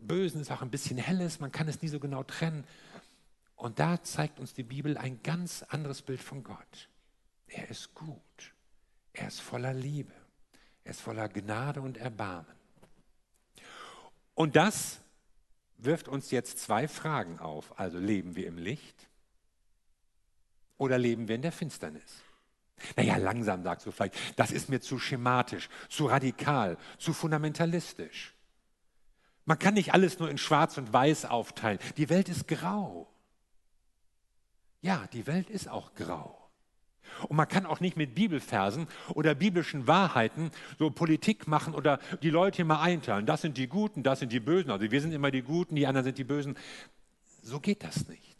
Bösen 0.01 0.41
ist 0.41 0.51
auch 0.51 0.63
ein 0.63 0.71
bisschen 0.71 0.99
Helles. 0.99 1.39
Man 1.39 1.53
kann 1.53 1.69
es 1.69 1.81
nie 1.83 1.89
so 1.89 2.01
genau 2.01 2.25
trennen. 2.25 2.65
Und 3.55 3.79
da 3.79 4.03
zeigt 4.03 4.41
uns 4.41 4.55
die 4.55 4.65
Bibel 4.65 4.99
ein 4.99 5.23
ganz 5.23 5.63
anderes 5.63 6.03
Bild 6.03 6.21
von 6.21 6.43
Gott. 6.43 6.89
Er 7.47 7.71
ist 7.71 7.95
gut. 7.95 8.21
Er 9.13 9.29
ist 9.29 9.41
voller 9.41 9.73
Liebe. 9.73 10.13
Er 10.83 10.91
ist 10.91 11.01
voller 11.01 11.29
Gnade 11.29 11.81
und 11.81 11.97
Erbarmen. 11.97 12.51
Und 14.35 14.57
das 14.57 15.02
wirft 15.85 16.09
uns 16.09 16.31
jetzt 16.31 16.59
zwei 16.59 16.89
Fragen 16.89 17.39
auf. 17.39 17.79
Also 17.79 17.99
leben 17.99 18.37
wir 18.37 18.47
im 18.47 18.59
Licht 18.59 19.09
oder 20.79 20.99
leben 20.99 21.29
wir 21.29 21.37
in 21.37 21.43
der 21.43 21.53
Finsternis? 21.53 22.23
Naja, 22.97 23.17
langsam 23.17 23.63
sagst 23.63 23.87
du 23.87 23.93
vielleicht, 23.93 24.17
das 24.37 24.51
ist 24.51 24.69
mir 24.69 24.81
zu 24.81 24.99
schematisch, 24.99 25.69
zu 25.89 26.07
radikal, 26.07 26.77
zu 26.99 27.13
fundamentalistisch. 27.13 28.35
Man 29.45 29.59
kann 29.59 29.75
nicht 29.75 29.93
alles 29.93 30.19
nur 30.19 30.31
in 30.31 30.39
Schwarz 30.39 30.79
und 30.79 30.93
Weiß 30.93 31.25
aufteilen. 31.25 31.79
Die 31.97 32.09
Welt 32.09 32.29
ist 32.29 32.49
grau. 32.49 33.13
Ja, 34.81 35.07
die 35.13 35.27
Welt 35.27 35.51
ist 35.51 35.69
auch 35.69 35.95
grau. 35.95 36.42
Und 37.29 37.37
man 37.37 37.49
kann 37.49 37.67
auch 37.67 37.81
nicht 37.81 37.97
mit 37.97 38.15
Bibelversen 38.15 38.87
oder 39.15 39.35
biblischen 39.35 39.87
Wahrheiten 39.87 40.51
so 40.79 40.91
Politik 40.91 41.47
machen 41.47 41.75
oder 41.75 41.99
die 42.23 42.31
Leute 42.31 42.63
immer 42.63 42.81
einteilen. 42.81 43.27
Das 43.27 43.43
sind 43.43 43.57
die 43.59 43.69
Guten, 43.69 44.03
das 44.03 44.21
sind 44.21 44.33
die 44.33 44.41
Bösen. 44.41 44.71
Also 44.71 44.91
wir 44.91 45.01
sind 45.01 45.13
immer 45.13 45.31
die 45.31 45.43
Guten, 45.43 45.75
die 45.75 45.87
anderen 45.87 46.05
sind 46.05 46.19
die 46.19 46.25
Bösen. 46.25 46.57
So 47.43 47.61
geht 47.61 47.85
das 47.85 48.09
nicht. 48.09 48.37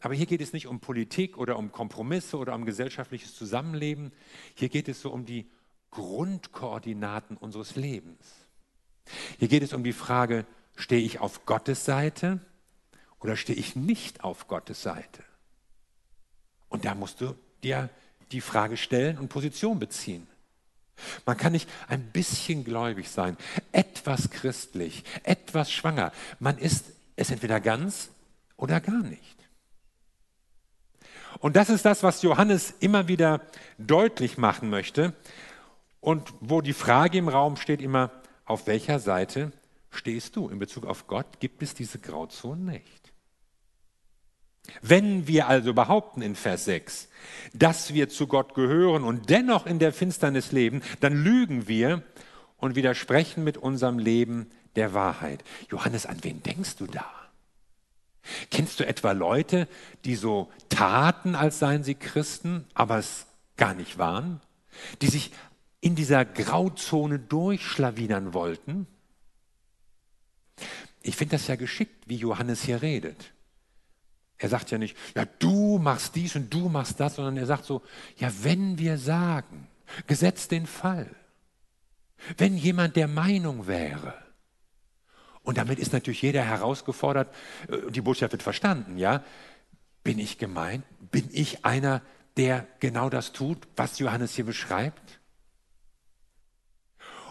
Aber 0.00 0.14
hier 0.14 0.26
geht 0.26 0.40
es 0.40 0.52
nicht 0.52 0.66
um 0.66 0.80
Politik 0.80 1.36
oder 1.36 1.58
um 1.58 1.72
Kompromisse 1.72 2.38
oder 2.38 2.54
um 2.54 2.64
gesellschaftliches 2.64 3.34
Zusammenleben. 3.34 4.12
Hier 4.54 4.70
geht 4.70 4.88
es 4.88 5.02
so 5.02 5.10
um 5.10 5.26
die 5.26 5.50
Grundkoordinaten 5.90 7.36
unseres 7.36 7.76
Lebens. 7.76 8.46
Hier 9.38 9.48
geht 9.48 9.62
es 9.62 9.72
um 9.72 9.84
die 9.84 9.92
Frage, 9.92 10.46
stehe 10.76 11.02
ich 11.02 11.18
auf 11.18 11.44
Gottes 11.44 11.84
Seite 11.84 12.40
oder 13.18 13.36
stehe 13.36 13.58
ich 13.58 13.76
nicht 13.76 14.24
auf 14.24 14.48
Gottes 14.48 14.82
Seite? 14.82 15.22
Und 16.70 16.86
da 16.86 16.94
musst 16.94 17.20
du 17.20 17.34
dir 17.62 17.90
die 18.32 18.40
Frage 18.40 18.78
stellen 18.78 19.18
und 19.18 19.28
Position 19.28 19.78
beziehen. 19.78 20.26
Man 21.26 21.36
kann 21.36 21.52
nicht 21.52 21.68
ein 21.88 22.02
bisschen 22.10 22.64
gläubig 22.64 23.10
sein, 23.10 23.36
etwas 23.72 24.30
christlich, 24.30 25.04
etwas 25.22 25.70
schwanger. 25.70 26.12
Man 26.38 26.58
ist 26.58 26.86
es 27.16 27.30
entweder 27.30 27.60
ganz 27.60 28.10
oder 28.56 28.80
gar 28.80 29.02
nicht. 29.02 29.36
Und 31.38 31.56
das 31.56 31.70
ist 31.70 31.84
das, 31.84 32.02
was 32.02 32.22
Johannes 32.22 32.74
immer 32.80 33.08
wieder 33.08 33.40
deutlich 33.78 34.36
machen 34.36 34.68
möchte 34.68 35.14
und 36.00 36.32
wo 36.40 36.60
die 36.60 36.72
Frage 36.72 37.18
im 37.18 37.28
Raum 37.28 37.56
steht 37.56 37.80
immer, 37.80 38.10
auf 38.44 38.66
welcher 38.66 38.98
Seite 38.98 39.52
stehst 39.90 40.36
du 40.36 40.48
in 40.48 40.58
Bezug 40.58 40.84
auf 40.84 41.06
Gott? 41.06 41.40
Gibt 41.40 41.62
es 41.62 41.74
diese 41.74 41.98
Grauzone 41.98 42.72
nicht? 42.72 42.99
Wenn 44.82 45.26
wir 45.26 45.48
also 45.48 45.74
behaupten 45.74 46.22
in 46.22 46.36
Vers 46.36 46.64
6, 46.66 47.08
dass 47.52 47.92
wir 47.94 48.08
zu 48.08 48.26
Gott 48.26 48.54
gehören 48.54 49.04
und 49.04 49.30
dennoch 49.30 49.66
in 49.66 49.78
der 49.78 49.92
Finsternis 49.92 50.52
leben, 50.52 50.82
dann 51.00 51.22
lügen 51.22 51.66
wir 51.68 52.02
und 52.56 52.76
widersprechen 52.76 53.42
mit 53.42 53.56
unserem 53.56 53.98
Leben 53.98 54.50
der 54.76 54.94
Wahrheit. 54.94 55.42
Johannes, 55.70 56.06
an 56.06 56.18
wen 56.22 56.42
denkst 56.42 56.76
du 56.76 56.86
da? 56.86 57.04
Kennst 58.50 58.80
du 58.80 58.86
etwa 58.86 59.12
Leute, 59.12 59.66
die 60.04 60.14
so 60.14 60.50
taten, 60.68 61.34
als 61.34 61.58
seien 61.58 61.84
sie 61.84 61.94
Christen, 61.94 62.66
aber 62.74 62.98
es 62.98 63.26
gar 63.56 63.74
nicht 63.74 63.98
waren? 63.98 64.40
Die 65.00 65.08
sich 65.08 65.32
in 65.80 65.94
dieser 65.94 66.24
Grauzone 66.24 67.18
durchschlawinern 67.18 68.34
wollten? 68.34 68.86
Ich 71.02 71.16
finde 71.16 71.36
das 71.36 71.46
ja 71.46 71.56
geschickt, 71.56 72.04
wie 72.06 72.16
Johannes 72.16 72.62
hier 72.62 72.82
redet. 72.82 73.32
Er 74.42 74.48
sagt 74.48 74.70
ja 74.70 74.78
nicht, 74.78 74.96
ja, 75.14 75.26
du 75.38 75.78
machst 75.78 76.16
dies 76.16 76.34
und 76.34 76.52
du 76.52 76.70
machst 76.70 76.98
das, 76.98 77.16
sondern 77.16 77.36
er 77.36 77.44
sagt 77.44 77.66
so, 77.66 77.82
ja, 78.16 78.32
wenn 78.40 78.78
wir 78.78 78.96
sagen, 78.96 79.68
gesetzt 80.06 80.50
den 80.50 80.66
Fall, 80.66 81.14
wenn 82.38 82.56
jemand 82.56 82.96
der 82.96 83.06
Meinung 83.06 83.66
wäre, 83.66 84.14
und 85.42 85.58
damit 85.58 85.78
ist 85.78 85.92
natürlich 85.92 86.22
jeder 86.22 86.42
herausgefordert, 86.42 87.34
äh, 87.68 87.90
die 87.90 88.00
Botschaft 88.00 88.32
wird 88.32 88.42
verstanden, 88.42 88.96
ja, 88.96 89.22
bin 90.02 90.18
ich 90.18 90.38
gemeint? 90.38 90.84
Bin 91.10 91.28
ich 91.32 91.66
einer, 91.66 92.00
der 92.38 92.66
genau 92.78 93.10
das 93.10 93.32
tut, 93.32 93.58
was 93.76 93.98
Johannes 93.98 94.34
hier 94.34 94.46
beschreibt? 94.46 95.20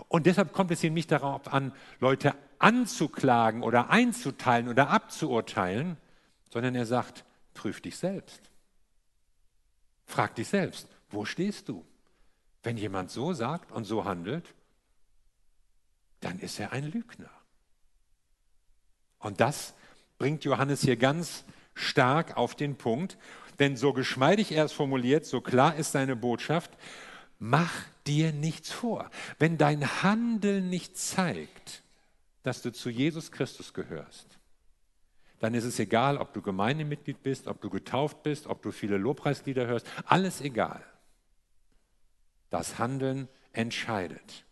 Und 0.08 0.28
deshalb 0.28 0.54
kommt 0.54 0.70
es 0.70 0.82
hier 0.82 0.92
nicht 0.92 1.12
darauf 1.12 1.52
an, 1.52 1.72
Leute 2.00 2.36
anzuklagen 2.60 3.64
oder 3.64 3.90
einzuteilen 3.90 4.68
oder 4.68 4.90
abzuurteilen, 4.90 5.98
sondern 6.50 6.76
er 6.76 6.86
sagt, 6.86 7.26
prüf 7.54 7.82
dich 7.82 7.98
selbst. 7.98 8.50
Frag 10.06 10.36
dich 10.36 10.48
selbst, 10.48 10.88
wo 11.10 11.26
stehst 11.26 11.70
du? 11.70 11.86
Wenn 12.64 12.78
jemand 12.78 13.12
so 13.12 13.34
sagt 13.34 13.72
und 13.72 13.86
so 13.86 14.06
handelt, 14.06 14.54
dann 16.20 16.40
ist 16.40 16.60
er 16.60 16.74
ein 16.74 16.92
Lügner. 16.92 17.30
Und 19.20 19.40
das 19.40 19.74
bringt 20.18 20.44
Johannes 20.44 20.82
hier 20.82 20.98
ganz 20.98 21.46
stark 21.74 22.38
auf 22.38 22.56
den 22.56 22.76
Punkt, 22.76 23.18
denn 23.60 23.78
so 23.78 23.94
geschmeidig 23.94 24.52
er 24.52 24.66
es 24.66 24.72
formuliert, 24.72 25.26
so 25.26 25.42
klar 25.42 25.76
ist 25.76 25.92
seine 25.92 26.16
Botschaft, 26.16 26.72
mach 27.38 27.74
dir 28.08 28.34
nichts 28.34 28.72
vor. 28.72 29.10
Wenn 29.38 29.58
dein 29.58 30.04
Handeln 30.04 30.70
nicht 30.70 30.98
zeigt, 30.98 31.84
dass 32.44 32.62
du 32.62 32.72
zu 32.72 32.90
Jesus 32.90 33.32
Christus 33.32 33.74
gehörst, 33.74 34.39
dann 35.40 35.54
ist 35.54 35.64
es 35.64 35.80
egal, 35.80 36.18
ob 36.18 36.34
du 36.34 36.42
Gemeindemitglied 36.42 37.24
bist, 37.24 37.48
ob 37.48 37.62
du 37.62 37.70
getauft 37.70 38.24
bist, 38.24 38.48
ob 38.48 38.62
du 38.62 38.72
viele 38.72 38.98
Lobpreislieder 38.98 39.68
hörst, 39.68 39.88
alles 40.06 40.42
egal. 40.42 40.84
Das 42.50 42.78
Handeln 42.78 43.28
entscheidet. 43.54 44.44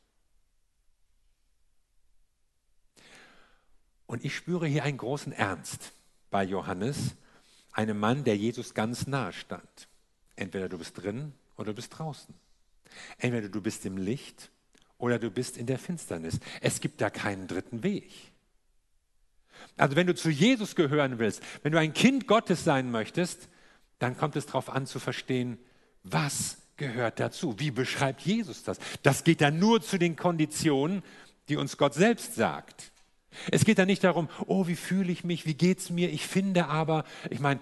Und 4.06 4.24
ich 4.24 4.36
spüre 4.36 4.68
hier 4.68 4.84
einen 4.84 4.98
großen 4.98 5.34
Ernst 5.34 5.92
bei 6.32 6.44
Johannes, 6.44 7.16
einem 7.74 8.00
Mann, 8.00 8.24
der 8.24 8.38
Jesus 8.38 8.74
ganz 8.74 9.06
nahe 9.06 9.34
stand. 9.34 9.88
Entweder 10.36 10.70
du 10.70 10.78
bist 10.78 11.02
drin 11.02 11.34
oder 11.58 11.72
du 11.72 11.76
bist 11.76 11.98
draußen. 11.98 12.34
Entweder 13.18 13.50
du 13.50 13.62
bist 13.62 13.86
im 13.86 13.98
Licht 13.98 14.50
oder 14.98 15.20
du 15.20 15.30
bist 15.30 15.58
in 15.58 15.66
der 15.66 15.78
Finsternis. 15.78 16.40
Es 16.62 16.80
gibt 16.80 17.02
da 17.02 17.10
keinen 17.10 17.48
dritten 17.48 17.84
Weg. 17.84 18.12
Also 19.78 19.96
wenn 19.96 20.08
du 20.08 20.16
zu 20.16 20.30
Jesus 20.30 20.76
gehören 20.76 21.20
willst, 21.20 21.42
wenn 21.64 21.72
du 21.72 21.80
ein 21.80 21.94
Kind 21.94 22.28
Gottes 22.28 22.64
sein 22.64 22.92
möchtest, 22.92 23.50
dann 24.00 24.18
kommt 24.18 24.36
es 24.36 24.46
darauf 24.46 24.70
an 24.70 24.86
zu 24.86 25.00
verstehen, 25.00 25.58
was 26.04 26.58
gehört 26.78 27.20
dazu? 27.20 27.56
Wie 27.60 27.72
beschreibt 27.72 28.22
Jesus 28.22 28.64
das? 28.64 28.80
Das 29.04 29.24
geht 29.24 29.42
dann 29.42 29.60
nur 29.60 29.82
zu 29.82 29.98
den 29.98 30.16
Konditionen, 30.16 31.04
die 31.50 31.58
uns 31.58 31.78
Gott 31.78 31.94
selbst 31.94 32.36
sagt. 32.36 32.92
Es 33.52 33.66
geht 33.66 33.78
dann 33.78 33.88
nicht 33.88 34.04
darum, 34.04 34.30
oh, 34.48 34.68
wie 34.68 34.76
fühle 34.76 35.12
ich 35.12 35.24
mich, 35.24 35.46
wie 35.46 35.54
geht 35.54 35.80
es 35.80 35.90
mir, 35.90 36.12
ich 36.12 36.26
finde 36.26 36.68
aber, 36.68 37.04
ich 37.30 37.40
meine, 37.40 37.60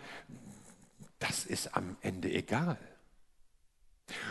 das 1.19 1.45
ist 1.45 1.75
am 1.75 1.97
Ende 2.01 2.31
egal. 2.31 2.77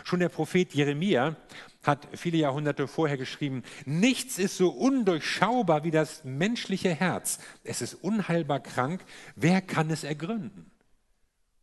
Schon 0.03 0.19
der 0.19 0.29
Prophet 0.29 0.73
Jeremia 0.73 1.35
hat 1.85 2.07
viele 2.13 2.37
Jahrhunderte 2.37 2.87
vorher 2.87 3.17
geschrieben, 3.17 3.63
nichts 3.85 4.39
ist 4.39 4.57
so 4.57 4.69
undurchschaubar 4.69 5.83
wie 5.83 5.91
das 5.91 6.23
menschliche 6.23 6.93
Herz. 6.93 7.39
Es 7.63 7.81
ist 7.81 7.93
unheilbar 7.95 8.59
krank. 8.59 9.03
Wer 9.35 9.61
kann 9.61 9.89
es 9.89 10.03
ergründen? 10.03 10.71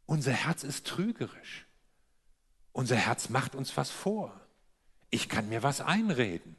Unser 0.07 0.33
Herz 0.33 0.65
ist 0.65 0.87
trügerisch. 0.87 1.67
Unser 2.73 2.97
Herz 2.97 3.29
macht 3.29 3.55
uns 3.55 3.77
was 3.77 3.91
vor. 3.91 4.39
Ich 5.11 5.29
kann 5.29 5.49
mir 5.49 5.63
was 5.63 5.81
einreden. 5.81 6.57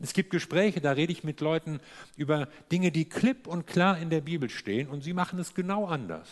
Es 0.00 0.14
gibt 0.14 0.30
Gespräche, 0.30 0.80
da 0.80 0.92
rede 0.92 1.12
ich 1.12 1.22
mit 1.22 1.40
Leuten 1.40 1.80
über 2.16 2.46
Dinge, 2.72 2.90
die 2.90 3.08
klipp 3.08 3.46
und 3.46 3.66
klar 3.66 3.98
in 3.98 4.10
der 4.10 4.22
Bibel 4.22 4.48
stehen 4.48 4.88
und 4.88 5.02
sie 5.02 5.12
machen 5.12 5.38
es 5.38 5.54
genau 5.54 5.86
anders. 5.86 6.28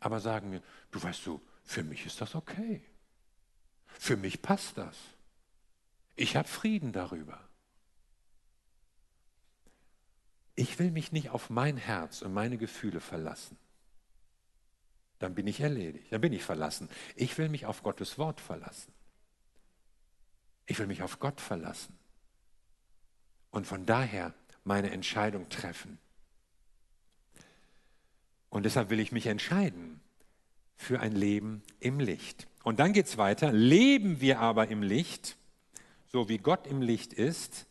Aber 0.00 0.20
sagen 0.20 0.50
mir, 0.50 0.62
du 0.90 1.02
weißt 1.02 1.26
du, 1.26 1.40
für 1.64 1.82
mich 1.82 2.06
ist 2.06 2.20
das 2.20 2.34
okay. 2.34 2.82
Für 3.98 4.16
mich 4.16 4.42
passt 4.42 4.78
das. 4.78 4.96
Ich 6.16 6.36
habe 6.36 6.48
Frieden 6.48 6.92
darüber. 6.92 7.40
ich 10.56 10.78
will 10.78 10.90
mich 10.90 11.12
nicht 11.12 11.30
auf 11.30 11.50
mein 11.50 11.76
Herz 11.76 12.22
und 12.22 12.32
meine 12.32 12.56
Gefühle 12.56 13.00
verlassen. 13.00 13.58
Dann 15.18 15.34
bin 15.34 15.46
ich 15.46 15.60
erledigt, 15.60 16.12
dann 16.12 16.20
bin 16.20 16.32
ich 16.32 16.42
verlassen. 16.42 16.88
Ich 17.16 17.36
will 17.38 17.48
mich 17.48 17.66
auf 17.66 17.82
Gottes 17.82 18.18
Wort 18.18 18.40
verlassen. 18.40 18.92
Ich 20.66 20.78
will 20.78 20.86
mich 20.86 21.02
auf 21.02 21.18
Gott 21.18 21.40
verlassen. 21.40 21.98
Und 23.50 23.66
von 23.66 23.86
daher 23.86 24.34
meine 24.64 24.90
Entscheidung 24.90 25.48
treffen. 25.48 25.98
Und 28.48 28.64
deshalb 28.64 28.90
will 28.90 29.00
ich 29.00 29.12
mich 29.12 29.26
entscheiden 29.26 30.00
für 30.76 31.00
ein 31.00 31.12
Leben 31.12 31.62
im 31.80 32.00
Licht. 32.00 32.46
Und 32.64 32.80
dann 32.80 32.94
geht 32.94 33.06
es 33.06 33.18
weiter. 33.18 33.52
Leben 33.52 34.20
wir 34.20 34.40
aber 34.40 34.68
im 34.68 34.82
Licht, 34.82 35.36
so 36.06 36.28
wie 36.28 36.38
Gott 36.38 36.66
im 36.66 36.80
Licht 36.82 37.12
ist, 37.12 37.66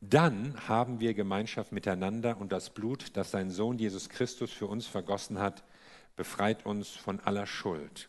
dann 0.00 0.68
haben 0.68 1.00
wir 1.00 1.14
Gemeinschaft 1.14 1.72
miteinander 1.72 2.36
und 2.36 2.52
das 2.52 2.70
Blut, 2.70 3.16
das 3.16 3.32
sein 3.32 3.50
Sohn 3.50 3.78
Jesus 3.78 4.10
Christus 4.10 4.52
für 4.52 4.66
uns 4.66 4.86
vergossen 4.86 5.38
hat, 5.40 5.64
befreit 6.14 6.66
uns 6.66 6.90
von 6.90 7.18
aller 7.20 7.46
Schuld. 7.46 8.08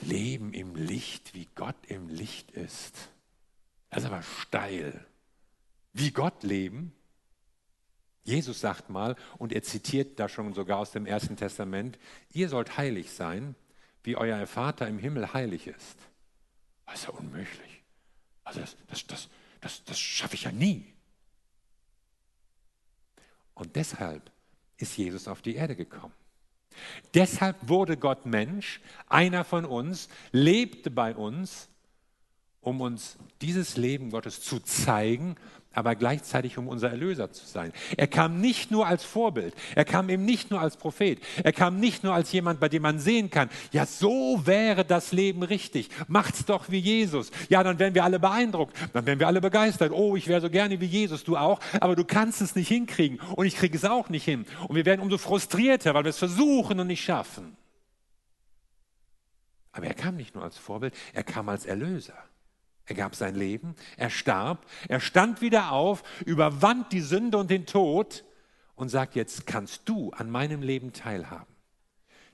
Leben 0.00 0.54
im 0.54 0.76
Licht, 0.76 1.34
wie 1.34 1.48
Gott 1.56 1.76
im 1.88 2.08
Licht 2.08 2.52
ist. 2.52 3.10
Das 3.90 4.04
ist 4.04 4.08
aber 4.08 4.22
steil. 4.22 5.04
Wie 5.92 6.12
Gott 6.12 6.44
leben? 6.44 6.92
Jesus 8.22 8.60
sagt 8.60 8.90
mal, 8.90 9.16
und 9.38 9.52
er 9.52 9.62
zitiert 9.62 10.20
da 10.20 10.28
schon 10.28 10.54
sogar 10.54 10.78
aus 10.78 10.92
dem 10.92 11.04
Ersten 11.04 11.36
Testament, 11.36 11.98
ihr 12.32 12.48
sollt 12.48 12.78
heilig 12.78 13.10
sein, 13.10 13.56
wie 14.02 14.16
euer 14.16 14.46
Vater 14.46 14.88
im 14.88 14.98
Himmel 14.98 15.32
heilig 15.32 15.66
ist. 15.66 15.96
Das 16.86 17.00
ist 17.00 17.06
ja 17.06 17.10
unmöglich. 17.10 17.82
Also 18.44 18.60
das, 18.60 18.76
das, 18.88 19.06
das, 19.06 19.28
das, 19.60 19.84
das 19.84 19.98
schaffe 19.98 20.34
ich 20.34 20.44
ja 20.44 20.52
nie. 20.52 20.92
Und 23.54 23.76
deshalb 23.76 24.30
ist 24.78 24.96
Jesus 24.96 25.28
auf 25.28 25.42
die 25.42 25.54
Erde 25.54 25.76
gekommen. 25.76 26.14
Deshalb 27.14 27.56
wurde 27.68 27.96
Gott 27.96 28.26
Mensch, 28.26 28.80
einer 29.06 29.44
von 29.44 29.64
uns, 29.64 30.08
lebte 30.32 30.90
bei 30.90 31.14
uns, 31.14 31.68
um 32.60 32.80
uns 32.80 33.18
dieses 33.40 33.76
Leben 33.76 34.10
Gottes 34.10 34.40
zu 34.40 34.60
zeigen 34.60 35.36
aber 35.72 35.94
gleichzeitig 35.94 36.58
um 36.58 36.66
unser 36.66 36.90
Erlöser 36.90 37.30
zu 37.30 37.46
sein. 37.46 37.72
Er 37.96 38.08
kam 38.08 38.40
nicht 38.40 38.70
nur 38.70 38.86
als 38.86 39.04
Vorbild, 39.04 39.54
er 39.76 39.84
kam 39.84 40.08
eben 40.08 40.24
nicht 40.24 40.50
nur 40.50 40.60
als 40.60 40.76
Prophet, 40.76 41.20
er 41.44 41.52
kam 41.52 41.78
nicht 41.78 42.02
nur 42.02 42.12
als 42.12 42.32
jemand, 42.32 42.58
bei 42.58 42.68
dem 42.68 42.82
man 42.82 42.98
sehen 42.98 43.30
kann, 43.30 43.48
ja, 43.70 43.86
so 43.86 44.42
wäre 44.44 44.84
das 44.84 45.12
Leben 45.12 45.42
richtig, 45.42 45.88
macht's 46.08 46.44
doch 46.44 46.70
wie 46.70 46.78
Jesus. 46.78 47.30
Ja, 47.48 47.62
dann 47.62 47.78
wären 47.78 47.94
wir 47.94 48.04
alle 48.04 48.18
beeindruckt, 48.18 48.76
dann 48.92 49.06
wären 49.06 49.20
wir 49.20 49.28
alle 49.28 49.40
begeistert. 49.40 49.92
Oh, 49.92 50.16
ich 50.16 50.26
wäre 50.26 50.40
so 50.40 50.50
gerne 50.50 50.80
wie 50.80 50.86
Jesus, 50.86 51.22
du 51.22 51.36
auch, 51.36 51.60
aber 51.80 51.94
du 51.94 52.04
kannst 52.04 52.40
es 52.40 52.56
nicht 52.56 52.68
hinkriegen 52.68 53.20
und 53.36 53.46
ich 53.46 53.56
kriege 53.56 53.76
es 53.76 53.84
auch 53.84 54.08
nicht 54.08 54.24
hin. 54.24 54.46
Und 54.66 54.74
wir 54.74 54.84
werden 54.84 55.00
umso 55.00 55.18
frustrierter, 55.18 55.94
weil 55.94 56.04
wir 56.04 56.10
es 56.10 56.18
versuchen 56.18 56.80
und 56.80 56.88
nicht 56.88 57.04
schaffen. 57.04 57.56
Aber 59.72 59.86
er 59.86 59.94
kam 59.94 60.16
nicht 60.16 60.34
nur 60.34 60.42
als 60.42 60.58
Vorbild, 60.58 60.94
er 61.12 61.22
kam 61.22 61.48
als 61.48 61.64
Erlöser. 61.64 62.18
Er 62.90 62.96
gab 62.96 63.14
sein 63.14 63.36
Leben, 63.36 63.76
er 63.96 64.10
starb, 64.10 64.66
er 64.88 64.98
stand 64.98 65.40
wieder 65.40 65.70
auf, 65.70 66.02
überwand 66.26 66.90
die 66.92 67.02
Sünde 67.02 67.38
und 67.38 67.48
den 67.48 67.64
Tod 67.64 68.24
und 68.74 68.88
sagt, 68.88 69.14
jetzt 69.14 69.46
kannst 69.46 69.88
du 69.88 70.10
an 70.10 70.28
meinem 70.28 70.60
Leben 70.60 70.92
teilhaben. 70.92 71.54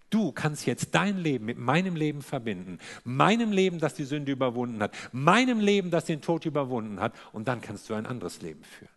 Du 0.08 0.32
kannst 0.32 0.64
jetzt 0.64 0.94
dein 0.94 1.18
Leben 1.18 1.44
mit 1.44 1.58
meinem 1.58 1.94
Leben 1.94 2.22
verbinden, 2.22 2.78
meinem 3.04 3.52
Leben, 3.52 3.80
das 3.80 3.92
die 3.96 4.06
Sünde 4.06 4.32
überwunden 4.32 4.82
hat, 4.82 4.96
meinem 5.12 5.60
Leben, 5.60 5.90
das 5.90 6.06
den 6.06 6.22
Tod 6.22 6.46
überwunden 6.46 7.00
hat, 7.00 7.12
und 7.34 7.48
dann 7.48 7.60
kannst 7.60 7.90
du 7.90 7.94
ein 7.94 8.06
anderes 8.06 8.40
Leben 8.40 8.64
führen. 8.64 8.88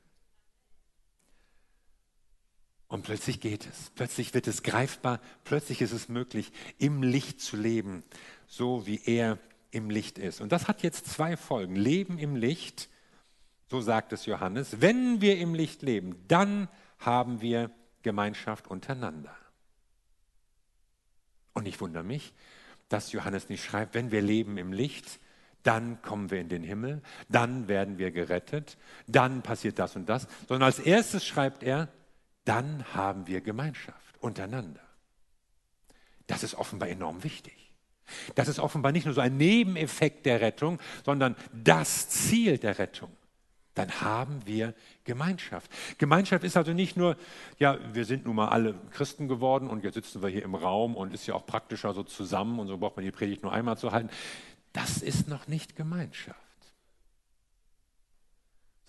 Und 2.88 3.04
plötzlich 3.04 3.42
geht 3.42 3.68
es, 3.68 3.92
plötzlich 3.96 4.34
wird 4.34 4.48
es 4.48 4.64
greifbar, 4.64 5.20
plötzlich 5.44 5.82
ist 5.82 5.92
es 5.92 6.08
möglich, 6.08 6.54
im 6.78 7.04
Licht 7.04 7.42
zu 7.42 7.58
leben, 7.58 8.04
so 8.48 8.88
wie 8.88 9.02
er 9.04 9.38
im 9.72 9.90
Licht 9.90 10.18
ist. 10.18 10.42
Und 10.42 10.52
das 10.52 10.68
hat 10.68 10.84
jetzt 10.84 11.08
zwei 11.08 11.38
Folgen. 11.38 11.76
Leben 11.76 12.18
im 12.18 12.36
Licht, 12.36 12.90
so 13.68 13.82
sagt 13.82 14.14
es 14.14 14.26
Johannes. 14.26 14.82
Wenn 14.82 15.22
wir 15.22 15.38
im 15.38 15.54
Licht 15.54 15.82
leben, 15.82 16.16
dann 16.28 16.68
haben 16.98 17.42
wir 17.42 17.72
Gemeinschaft 18.02 18.68
untereinander. 18.68 19.36
Und 21.54 21.68
ich 21.68 21.80
wundere 21.82 22.04
mich, 22.04 22.34
dass 22.88 23.12
Johannes 23.12 23.50
nicht 23.50 23.64
schreibt, 23.64 23.94
wenn 23.94 24.12
wir 24.12 24.22
leben 24.22 24.58
im 24.58 24.74
Licht, 24.74 25.20
dann 25.64 26.02
kommen 26.02 26.32
wir 26.32 26.40
in 26.40 26.50
den 26.50 26.64
Himmel, 26.64 27.02
dann 27.28 27.68
werden 27.68 27.98
wir 27.98 28.12
gerettet, 28.12 28.78
dann 29.08 29.42
passiert 29.42 29.78
das 29.78 29.96
und 29.96 30.08
das, 30.08 30.28
sondern 30.48 30.68
als 30.68 30.80
erstes 30.80 31.26
schreibt 31.26 31.64
er, 31.64 31.90
dann 32.46 32.94
haben 32.94 33.28
wir 33.28 33.42
Gemeinschaft 33.42 34.18
untereinander. 34.20 34.82
Das 36.28 36.44
ist 36.44 36.56
offenbar 36.56 36.90
enorm 36.90 37.24
wichtig. 37.24 37.59
Das 38.36 38.48
ist 38.48 38.60
offenbar 38.60 38.92
nicht 38.92 39.06
nur 39.06 39.14
so 39.14 39.22
ein 39.22 39.38
Nebeneffekt 39.38 40.26
der 40.26 40.42
Rettung, 40.42 40.80
sondern 41.06 41.36
das 41.54 42.10
Ziel 42.10 42.58
der 42.58 42.78
Rettung. 42.80 43.10
Dann 43.76 44.02
haben 44.02 44.46
wir 44.46 44.74
Gemeinschaft. 45.06 45.72
Gemeinschaft 45.98 46.44
ist 46.44 46.58
also 46.58 46.74
nicht 46.74 46.98
nur, 46.98 47.16
ja, 47.60 47.78
wir 47.94 48.04
sind 48.04 48.26
nun 48.26 48.36
mal 48.36 48.50
alle 48.50 48.76
Christen 48.92 49.28
geworden 49.28 49.70
und 49.70 49.84
jetzt 49.84 49.94
sitzen 49.94 50.22
wir 50.22 50.30
hier 50.30 50.44
im 50.44 50.56
Raum 50.56 50.96
und 50.96 51.14
ist 51.14 51.28
ja 51.28 51.34
auch 51.34 51.46
praktischer 51.46 51.94
so 51.94 52.04
zusammen 52.04 52.60
und 52.60 52.68
so 52.68 52.78
braucht 52.78 52.98
man 52.98 53.06
die 53.06 53.12
Predigt 53.12 53.42
nur 53.42 53.54
einmal 53.54 53.78
zu 53.78 53.92
halten. 53.92 54.10
Das 54.74 54.98
ist 55.02 55.30
noch 55.30 55.48
nicht 55.48 55.76
Gemeinschaft. 55.76 56.38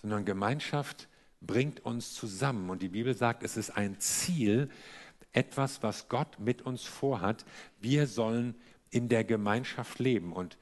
Sondern 0.01 0.25
Gemeinschaft 0.25 1.07
bringt 1.39 1.85
uns 1.85 2.13
zusammen 2.13 2.69
und 2.69 2.81
die 2.81 2.89
Bibel 2.89 3.15
sagt, 3.15 3.43
es 3.43 3.57
ist 3.57 3.69
ein 3.71 3.99
Ziel, 3.99 4.69
etwas, 5.31 5.81
was 5.81 6.09
Gott 6.09 6.39
mit 6.39 6.63
uns 6.63 6.83
vorhat. 6.83 7.45
Wir 7.79 8.07
sollen 8.07 8.55
in 8.91 9.09
der 9.09 9.23
Gemeinschaft 9.23 9.99
leben. 9.99 10.33
Und 10.33 10.57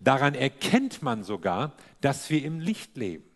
daran 0.00 0.34
erkennt 0.34 1.02
man 1.02 1.22
sogar, 1.22 1.76
dass 2.00 2.30
wir 2.30 2.42
im 2.44 2.60
Licht 2.60 2.96
leben. 2.96 3.28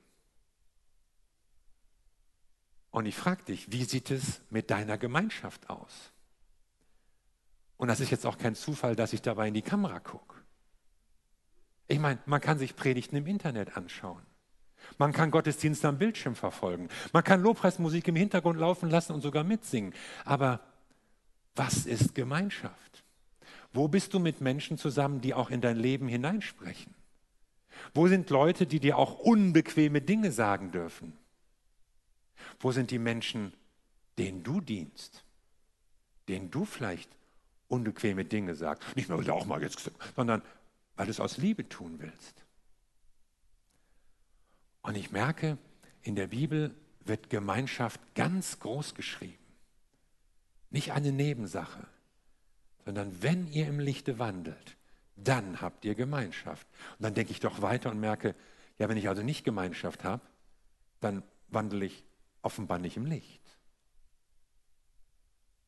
Und 2.90 3.04
ich 3.04 3.16
frage 3.16 3.44
dich, 3.44 3.70
wie 3.70 3.84
sieht 3.84 4.10
es 4.10 4.40
mit 4.48 4.70
deiner 4.70 4.96
Gemeinschaft 4.96 5.68
aus? 5.68 6.12
Und 7.76 7.88
das 7.88 8.00
ist 8.00 8.10
jetzt 8.10 8.24
auch 8.24 8.38
kein 8.38 8.54
Zufall, 8.54 8.96
dass 8.96 9.12
ich 9.12 9.20
dabei 9.20 9.48
in 9.48 9.54
die 9.54 9.62
Kamera 9.62 10.00
gucke. 10.00 10.36
Ich 11.88 11.98
meine, 11.98 12.18
man 12.24 12.40
kann 12.40 12.58
sich 12.58 12.74
Predigten 12.74 13.16
im 13.16 13.26
Internet 13.26 13.76
anschauen. 13.76 14.22
Man 14.98 15.12
kann 15.12 15.30
Gottesdienste 15.30 15.88
am 15.88 15.98
Bildschirm 15.98 16.36
verfolgen. 16.36 16.88
Man 17.12 17.24
kann 17.24 17.42
Lobpreismusik 17.42 18.08
im 18.08 18.16
Hintergrund 18.16 18.58
laufen 18.58 18.88
lassen 18.88 19.12
und 19.12 19.20
sogar 19.20 19.44
mitsingen. 19.44 19.92
Aber 20.24 20.60
was 21.54 21.86
ist 21.86 22.14
Gemeinschaft? 22.14 23.04
Wo 23.72 23.88
bist 23.88 24.14
du 24.14 24.18
mit 24.18 24.40
Menschen 24.40 24.78
zusammen, 24.78 25.20
die 25.20 25.34
auch 25.34 25.50
in 25.50 25.60
dein 25.60 25.76
Leben 25.76 26.08
hineinsprechen? 26.08 26.94
Wo 27.94 28.08
sind 28.08 28.30
Leute, 28.30 28.66
die 28.66 28.80
dir 28.80 28.96
auch 28.96 29.18
unbequeme 29.18 30.00
Dinge 30.00 30.32
sagen 30.32 30.72
dürfen? 30.72 31.12
Wo 32.58 32.72
sind 32.72 32.90
die 32.90 32.98
Menschen, 32.98 33.52
denen 34.18 34.42
du 34.42 34.60
dienst, 34.60 35.24
denen 36.28 36.50
du 36.50 36.64
vielleicht 36.64 37.10
unbequeme 37.68 38.24
Dinge 38.24 38.54
sagst? 38.54 38.96
Nicht 38.96 39.08
nur, 39.08 39.18
weil 39.18 39.24
du 39.24 39.34
auch 39.34 39.46
mal 39.46 39.62
jetzt 39.62 39.76
gesagt, 39.76 39.96
sondern 40.14 40.42
weil 40.96 41.06
du 41.06 41.10
es 41.10 41.20
aus 41.20 41.36
Liebe 41.36 41.68
tun 41.68 41.96
willst. 41.98 42.44
Und 44.82 44.96
ich 44.96 45.10
merke, 45.10 45.58
in 46.02 46.14
der 46.14 46.28
Bibel 46.28 46.74
wird 47.04 47.28
Gemeinschaft 47.28 48.00
ganz 48.14 48.58
groß 48.60 48.94
geschrieben. 48.94 49.44
Nicht 50.70 50.92
eine 50.92 51.12
Nebensache 51.12 51.86
sondern 52.86 53.20
wenn 53.20 53.48
ihr 53.48 53.66
im 53.66 53.80
Lichte 53.80 54.18
wandelt, 54.18 54.76
dann 55.16 55.60
habt 55.60 55.84
ihr 55.84 55.94
Gemeinschaft. 55.94 56.66
Und 56.98 57.02
dann 57.02 57.14
denke 57.14 57.32
ich 57.32 57.40
doch 57.40 57.60
weiter 57.60 57.90
und 57.90 57.98
merke, 57.98 58.34
ja, 58.78 58.88
wenn 58.88 58.96
ich 58.96 59.08
also 59.08 59.22
nicht 59.22 59.44
Gemeinschaft 59.44 60.04
habe, 60.04 60.22
dann 61.00 61.22
wandle 61.48 61.84
ich 61.84 62.04
offenbar 62.42 62.78
nicht 62.78 62.96
im 62.96 63.06
Licht. 63.06 63.42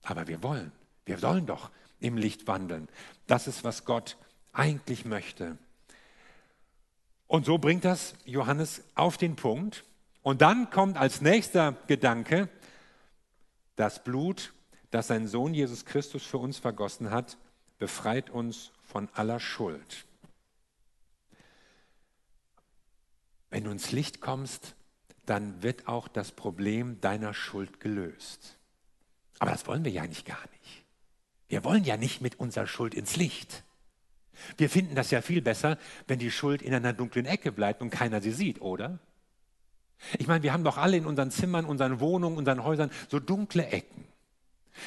Aber 0.04 0.28
wir 0.28 0.42
wollen, 0.42 0.70
wir 1.06 1.18
sollen 1.18 1.44
doch 1.44 1.70
im 1.98 2.16
Licht 2.16 2.46
wandeln. 2.46 2.88
Das 3.26 3.48
ist, 3.48 3.64
was 3.64 3.84
Gott 3.84 4.16
eigentlich 4.52 5.04
möchte. 5.04 5.58
Und 7.26 7.46
so 7.46 7.58
bringt 7.58 7.84
das 7.84 8.14
Johannes 8.26 8.84
auf 8.94 9.16
den 9.16 9.34
Punkt. 9.34 9.84
Und 10.22 10.40
dann 10.40 10.70
kommt 10.70 10.96
als 10.96 11.20
nächster 11.20 11.72
Gedanke, 11.88 12.48
das 13.74 14.04
Blut 14.04 14.52
das 14.90 15.08
sein 15.08 15.26
Sohn 15.26 15.54
Jesus 15.54 15.84
Christus 15.84 16.24
für 16.24 16.38
uns 16.38 16.58
vergossen 16.58 17.10
hat, 17.10 17.36
befreit 17.78 18.30
uns 18.30 18.72
von 18.82 19.08
aller 19.14 19.40
Schuld. 19.40 20.06
Wenn 23.50 23.64
du 23.64 23.70
ins 23.70 23.92
Licht 23.92 24.20
kommst, 24.20 24.74
dann 25.26 25.62
wird 25.62 25.88
auch 25.88 26.08
das 26.08 26.32
Problem 26.32 27.00
deiner 27.00 27.34
Schuld 27.34 27.80
gelöst. 27.80 28.58
Aber 29.38 29.50
das 29.50 29.66
wollen 29.66 29.84
wir 29.84 29.92
ja 29.92 30.06
nicht 30.06 30.26
gar 30.26 30.42
nicht. 30.60 30.84
Wir 31.48 31.64
wollen 31.64 31.84
ja 31.84 31.96
nicht 31.96 32.20
mit 32.20 32.40
unserer 32.40 32.66
Schuld 32.66 32.94
ins 32.94 33.16
Licht. 33.16 33.64
Wir 34.56 34.70
finden 34.70 34.94
das 34.94 35.10
ja 35.10 35.22
viel 35.22 35.42
besser, 35.42 35.78
wenn 36.06 36.18
die 36.18 36.30
Schuld 36.30 36.62
in 36.62 36.74
einer 36.74 36.92
dunklen 36.92 37.26
Ecke 37.26 37.52
bleibt 37.52 37.82
und 37.82 37.90
keiner 37.90 38.20
sie 38.20 38.32
sieht, 38.32 38.60
oder? 38.60 38.98
Ich 40.18 40.26
meine, 40.26 40.42
wir 40.42 40.52
haben 40.52 40.64
doch 40.64 40.76
alle 40.76 40.96
in 40.96 41.06
unseren 41.06 41.30
Zimmern, 41.30 41.64
unseren 41.64 42.00
Wohnungen, 42.00 42.38
unseren 42.38 42.62
Häusern 42.62 42.90
so 43.08 43.18
dunkle 43.18 43.66
Ecken. 43.66 44.07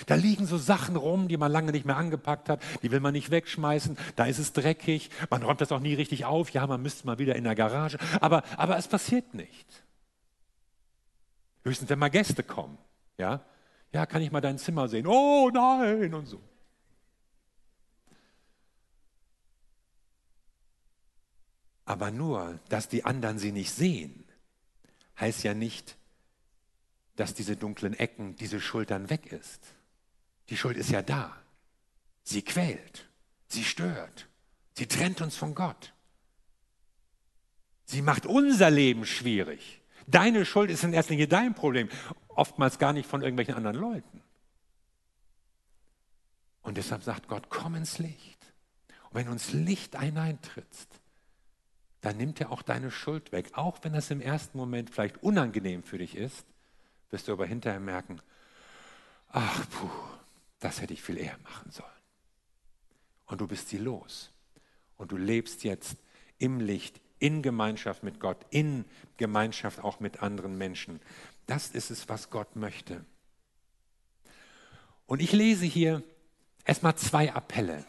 Da 0.06 0.15
liegen 0.15 0.45
so 0.45 0.58
Sachen 0.58 0.95
rum, 0.95 1.27
die 1.27 1.38
man 1.38 1.51
lange 1.51 1.71
nicht 1.71 1.86
mehr 1.86 1.97
angepackt 1.97 2.49
hat, 2.49 2.62
die 2.82 2.91
will 2.91 2.99
man 2.99 3.13
nicht 3.13 3.32
wegschmeißen, 3.32 3.97
da 4.15 4.25
ist 4.25 4.39
es 4.39 4.54
dreckig, 4.54 5.10
man 5.30 5.43
räumt 5.43 5.62
das 5.62 5.71
auch 5.71 5.80
nie 5.80 5.93
richtig 5.93 6.25
auf, 6.25 6.49
ja, 6.51 6.65
man 6.67 6.82
müsste 6.82 7.06
mal 7.06 7.19
wieder 7.19 7.36
in 7.36 7.43
der 7.43 7.56
Garage, 7.56 7.97
aber, 8.19 8.43
aber 8.58 8.77
es 8.77 8.88
passiert 8.88 9.34
nicht. 9.34 9.67
Höchstens, 11.63 11.89
wenn 11.89 11.99
mal 11.99 12.10
Gäste 12.10 12.43
kommen, 12.43 12.77
ja, 13.17 13.41
ja, 13.93 14.06
kann 14.06 14.21
ich 14.21 14.32
mal 14.32 14.41
dein 14.41 14.58
Zimmer 14.58 14.88
sehen? 14.88 15.06
Oh 15.06 15.49
nein 15.54 16.13
und 16.13 16.25
so. 16.25 16.41
Aber 21.86 22.10
nur, 22.10 22.60
dass 22.69 22.88
die 22.88 23.04
anderen 23.04 23.38
sie 23.38 23.51
nicht 23.51 23.71
sehen, 23.71 24.23
heißt 25.19 25.43
ja 25.43 25.54
nicht, 25.54 25.97
dass 27.17 27.34
diese 27.34 27.58
dunklen 27.58 27.93
Ecken, 27.93 28.36
diese 28.38 28.62
Schultern 28.62 29.10
weg 29.10 29.32
ist. 29.32 29.62
Die 30.51 30.57
Schuld 30.57 30.75
ist 30.75 30.89
ja 30.89 31.01
da. 31.01 31.33
Sie 32.23 32.41
quält, 32.41 33.07
sie 33.47 33.63
stört, 33.63 34.27
sie 34.73 34.85
trennt 34.85 35.21
uns 35.21 35.37
von 35.37 35.55
Gott. 35.55 35.93
Sie 37.85 38.01
macht 38.01 38.25
unser 38.25 38.69
Leben 38.69 39.05
schwierig. 39.05 39.81
Deine 40.07 40.45
Schuld 40.45 40.69
ist 40.69 40.83
in 40.83 40.93
erster 40.93 41.11
Linie 41.11 41.29
dein 41.29 41.55
Problem, 41.55 41.87
oftmals 42.27 42.79
gar 42.79 42.91
nicht 42.91 43.07
von 43.07 43.21
irgendwelchen 43.21 43.55
anderen 43.55 43.77
Leuten. 43.77 44.21
Und 46.63 46.75
deshalb 46.75 47.03
sagt 47.03 47.29
Gott, 47.29 47.49
komm 47.49 47.75
ins 47.75 47.97
Licht. 47.97 48.53
Und 49.09 49.15
wenn 49.15 49.27
du 49.27 49.31
ins 49.31 49.53
Licht 49.53 49.97
hineintrittst, 49.97 50.89
dann 52.01 52.17
nimmt 52.17 52.41
er 52.41 52.51
auch 52.51 52.61
deine 52.61 52.91
Schuld 52.91 53.31
weg. 53.31 53.51
Auch 53.53 53.79
wenn 53.83 53.93
das 53.93 54.11
im 54.11 54.19
ersten 54.19 54.57
Moment 54.57 54.89
vielleicht 54.89 55.23
unangenehm 55.23 55.81
für 55.83 55.97
dich 55.97 56.15
ist, 56.15 56.45
wirst 57.09 57.29
du 57.29 57.31
aber 57.31 57.45
hinterher 57.45 57.79
merken, 57.79 58.21
ach, 59.29 59.65
puh, 59.69 59.89
das 60.62 60.80
hätte 60.80 60.93
ich 60.93 61.02
viel 61.02 61.17
eher 61.17 61.38
machen 61.43 61.69
sollen. 61.71 61.89
Und 63.26 63.41
du 63.41 63.47
bist 63.47 63.69
sie 63.69 63.78
los. 63.78 64.32
Und 64.95 65.12
du 65.12 65.17
lebst 65.17 65.63
jetzt 65.63 65.97
im 66.38 66.60
Licht, 66.60 67.02
in 67.19 67.41
Gemeinschaft 67.41 68.04
mit 68.04 68.19
Gott, 68.19 68.38
in 68.50 68.86
Gemeinschaft 69.17 69.80
auch 69.80 70.00
mit 70.00 70.21
anderen 70.21 70.58
Menschen. 70.58 71.02
Das 71.47 71.69
ist 71.69 71.91
es, 71.91 72.08
was 72.08 72.30
Gott 72.30 72.56
möchte. 72.56 73.04
Und 75.08 75.21
ich 75.21 75.34
lese 75.34 75.65
hier 75.65 76.04
erstmal 76.63 76.95
zwei 76.95 77.34
Appelle 77.34 77.84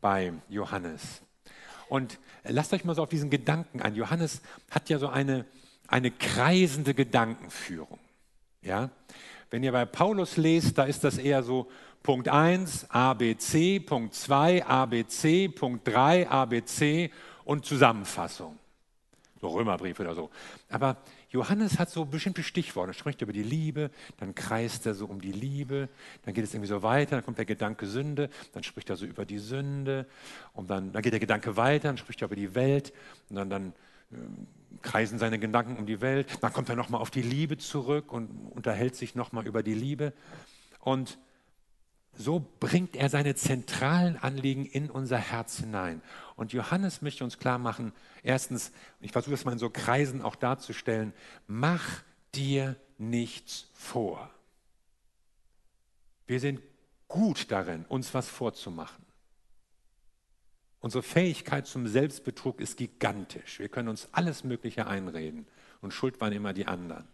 bei 0.00 0.32
Johannes. 0.48 1.22
Und 1.88 2.18
lasst 2.44 2.72
euch 2.72 2.84
mal 2.84 2.94
so 2.94 3.02
auf 3.02 3.08
diesen 3.10 3.30
Gedanken 3.30 3.82
ein. 3.82 3.94
Johannes 3.94 4.40
hat 4.70 4.88
ja 4.88 4.98
so 4.98 5.08
eine, 5.08 5.44
eine 5.88 6.10
kreisende 6.10 6.94
Gedankenführung. 6.94 7.98
Ja? 8.62 8.90
Wenn 9.52 9.62
ihr 9.62 9.72
bei 9.72 9.84
Paulus 9.84 10.38
lest, 10.38 10.78
da 10.78 10.84
ist 10.84 11.04
das 11.04 11.18
eher 11.18 11.42
so 11.42 11.70
Punkt 12.02 12.26
1, 12.26 12.86
ABC, 12.88 13.80
Punkt 13.80 14.14
2, 14.14 14.64
ABC, 14.64 15.48
Punkt 15.48 15.86
3, 15.86 16.26
ABC 16.26 17.10
und 17.44 17.66
Zusammenfassung. 17.66 18.58
So 19.42 19.48
Römerbrief 19.48 20.00
oder 20.00 20.14
so. 20.14 20.30
Aber 20.70 20.96
Johannes 21.28 21.78
hat 21.78 21.90
so 21.90 22.06
bestimmte 22.06 22.42
Stichworte. 22.42 22.92
Er 22.92 22.94
spricht 22.94 23.20
über 23.20 23.34
die 23.34 23.42
Liebe, 23.42 23.90
dann 24.16 24.34
kreist 24.34 24.86
er 24.86 24.94
so 24.94 25.04
um 25.04 25.20
die 25.20 25.32
Liebe, 25.32 25.90
dann 26.24 26.32
geht 26.32 26.44
es 26.44 26.54
irgendwie 26.54 26.70
so 26.70 26.82
weiter, 26.82 27.16
dann 27.16 27.24
kommt 27.24 27.36
der 27.36 27.44
Gedanke 27.44 27.86
Sünde, 27.86 28.30
dann 28.54 28.62
spricht 28.62 28.88
er 28.88 28.96
so 28.96 29.04
über 29.04 29.26
die 29.26 29.38
Sünde 29.38 30.06
und 30.54 30.70
dann, 30.70 30.92
dann 30.92 31.02
geht 31.02 31.12
der 31.12 31.20
Gedanke 31.20 31.58
weiter, 31.58 31.88
dann 31.88 31.98
spricht 31.98 32.22
er 32.22 32.28
über 32.28 32.36
die 32.36 32.54
Welt 32.54 32.94
und 33.28 33.36
dann, 33.36 33.50
dann 33.50 33.72
äh, 34.12 34.16
kreisen 34.82 35.18
seine 35.18 35.38
Gedanken 35.38 35.76
um 35.76 35.86
die 35.86 36.00
Welt. 36.00 36.38
Dann 36.42 36.52
kommt 36.52 36.68
er 36.68 36.76
nochmal 36.76 37.00
auf 37.00 37.10
die 37.10 37.22
Liebe 37.22 37.58
zurück 37.58 38.12
und 38.12 38.30
unterhält 38.50 38.96
sich 38.96 39.14
nochmal 39.14 39.46
über 39.46 39.62
die 39.62 39.74
Liebe. 39.74 40.12
Und 40.80 41.18
so 42.14 42.44
bringt 42.60 42.94
er 42.94 43.08
seine 43.08 43.34
zentralen 43.34 44.16
Anliegen 44.16 44.66
in 44.66 44.90
unser 44.90 45.18
Herz 45.18 45.58
hinein. 45.58 46.02
Und 46.36 46.52
Johannes 46.52 47.00
möchte 47.00 47.24
uns 47.24 47.38
klar 47.38 47.58
machen, 47.58 47.92
erstens, 48.22 48.72
ich 49.00 49.12
versuche 49.12 49.34
es 49.34 49.44
mal 49.44 49.52
in 49.52 49.58
so 49.58 49.70
Kreisen 49.70 50.20
auch 50.20 50.36
darzustellen, 50.36 51.14
mach 51.46 52.02
dir 52.34 52.76
nichts 52.98 53.70
vor. 53.72 54.30
Wir 56.26 56.40
sind 56.40 56.60
gut 57.08 57.50
darin, 57.50 57.84
uns 57.88 58.12
was 58.14 58.28
vorzumachen. 58.28 59.04
Unsere 60.82 61.04
Fähigkeit 61.04 61.68
zum 61.68 61.86
Selbstbetrug 61.86 62.60
ist 62.60 62.76
gigantisch. 62.76 63.60
Wir 63.60 63.68
können 63.68 63.88
uns 63.88 64.08
alles 64.10 64.42
Mögliche 64.42 64.88
einreden 64.88 65.46
und 65.80 65.94
schuld 65.94 66.20
waren 66.20 66.32
immer 66.32 66.52
die 66.52 66.66
anderen. 66.66 67.06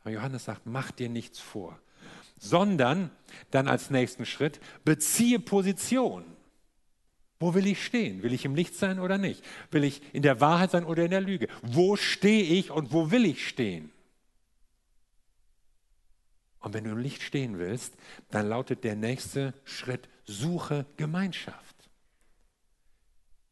Aber 0.00 0.10
Johannes 0.10 0.44
sagt, 0.44 0.64
mach 0.64 0.92
dir 0.92 1.08
nichts 1.08 1.40
vor, 1.40 1.76
sondern 2.38 3.10
dann 3.50 3.66
als 3.66 3.90
nächsten 3.90 4.24
Schritt 4.24 4.60
beziehe 4.84 5.40
Position. 5.40 6.24
Wo 7.40 7.52
will 7.54 7.66
ich 7.66 7.84
stehen? 7.84 8.22
Will 8.22 8.32
ich 8.32 8.44
im 8.44 8.54
Licht 8.54 8.76
sein 8.76 9.00
oder 9.00 9.18
nicht? 9.18 9.44
Will 9.72 9.82
ich 9.82 10.00
in 10.14 10.22
der 10.22 10.40
Wahrheit 10.40 10.70
sein 10.70 10.84
oder 10.84 11.04
in 11.04 11.10
der 11.10 11.20
Lüge? 11.20 11.48
Wo 11.62 11.96
stehe 11.96 12.44
ich 12.44 12.70
und 12.70 12.92
wo 12.92 13.10
will 13.10 13.26
ich 13.26 13.48
stehen? 13.48 13.90
Und 16.60 16.74
wenn 16.74 16.84
du 16.84 16.90
im 16.90 16.98
Licht 16.98 17.22
stehen 17.22 17.58
willst, 17.58 17.94
dann 18.30 18.48
lautet 18.48 18.84
der 18.84 18.94
nächste 18.94 19.52
Schritt, 19.64 20.08
suche 20.26 20.86
Gemeinschaft. 20.96 21.67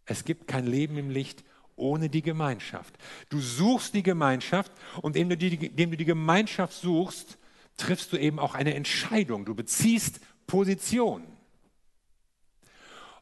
Es 0.06 0.24
gibt 0.24 0.46
kein 0.46 0.66
Leben 0.66 0.96
im 0.96 1.10
Licht 1.10 1.44
ohne 1.74 2.08
die 2.08 2.22
Gemeinschaft. 2.22 2.96
Du 3.28 3.40
suchst 3.40 3.94
die 3.94 4.02
Gemeinschaft 4.02 4.72
und 5.02 5.16
indem 5.16 5.30
du 5.30 5.36
die, 5.36 5.66
indem 5.66 5.90
du 5.90 5.96
die 5.96 6.04
Gemeinschaft 6.04 6.72
suchst, 6.72 7.38
triffst 7.76 8.12
du 8.12 8.16
eben 8.16 8.38
auch 8.38 8.54
eine 8.54 8.74
Entscheidung. 8.74 9.44
Du 9.44 9.54
beziehst 9.54 10.20
Position. 10.46 11.24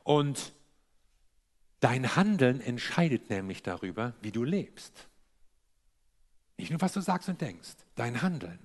Und 0.05 0.53
dein 1.81 2.15
Handeln 2.15 2.61
entscheidet 2.61 3.31
nämlich 3.31 3.63
darüber, 3.63 4.15
wie 4.21 4.31
du 4.31 4.45
lebst. 4.45 5.09
Nicht 6.57 6.71
nur, 6.71 6.81
was 6.81 6.93
du 6.93 7.01
sagst 7.01 7.29
und 7.29 7.41
denkst, 7.41 7.75
dein 7.97 8.23
Handeln. 8.23 8.59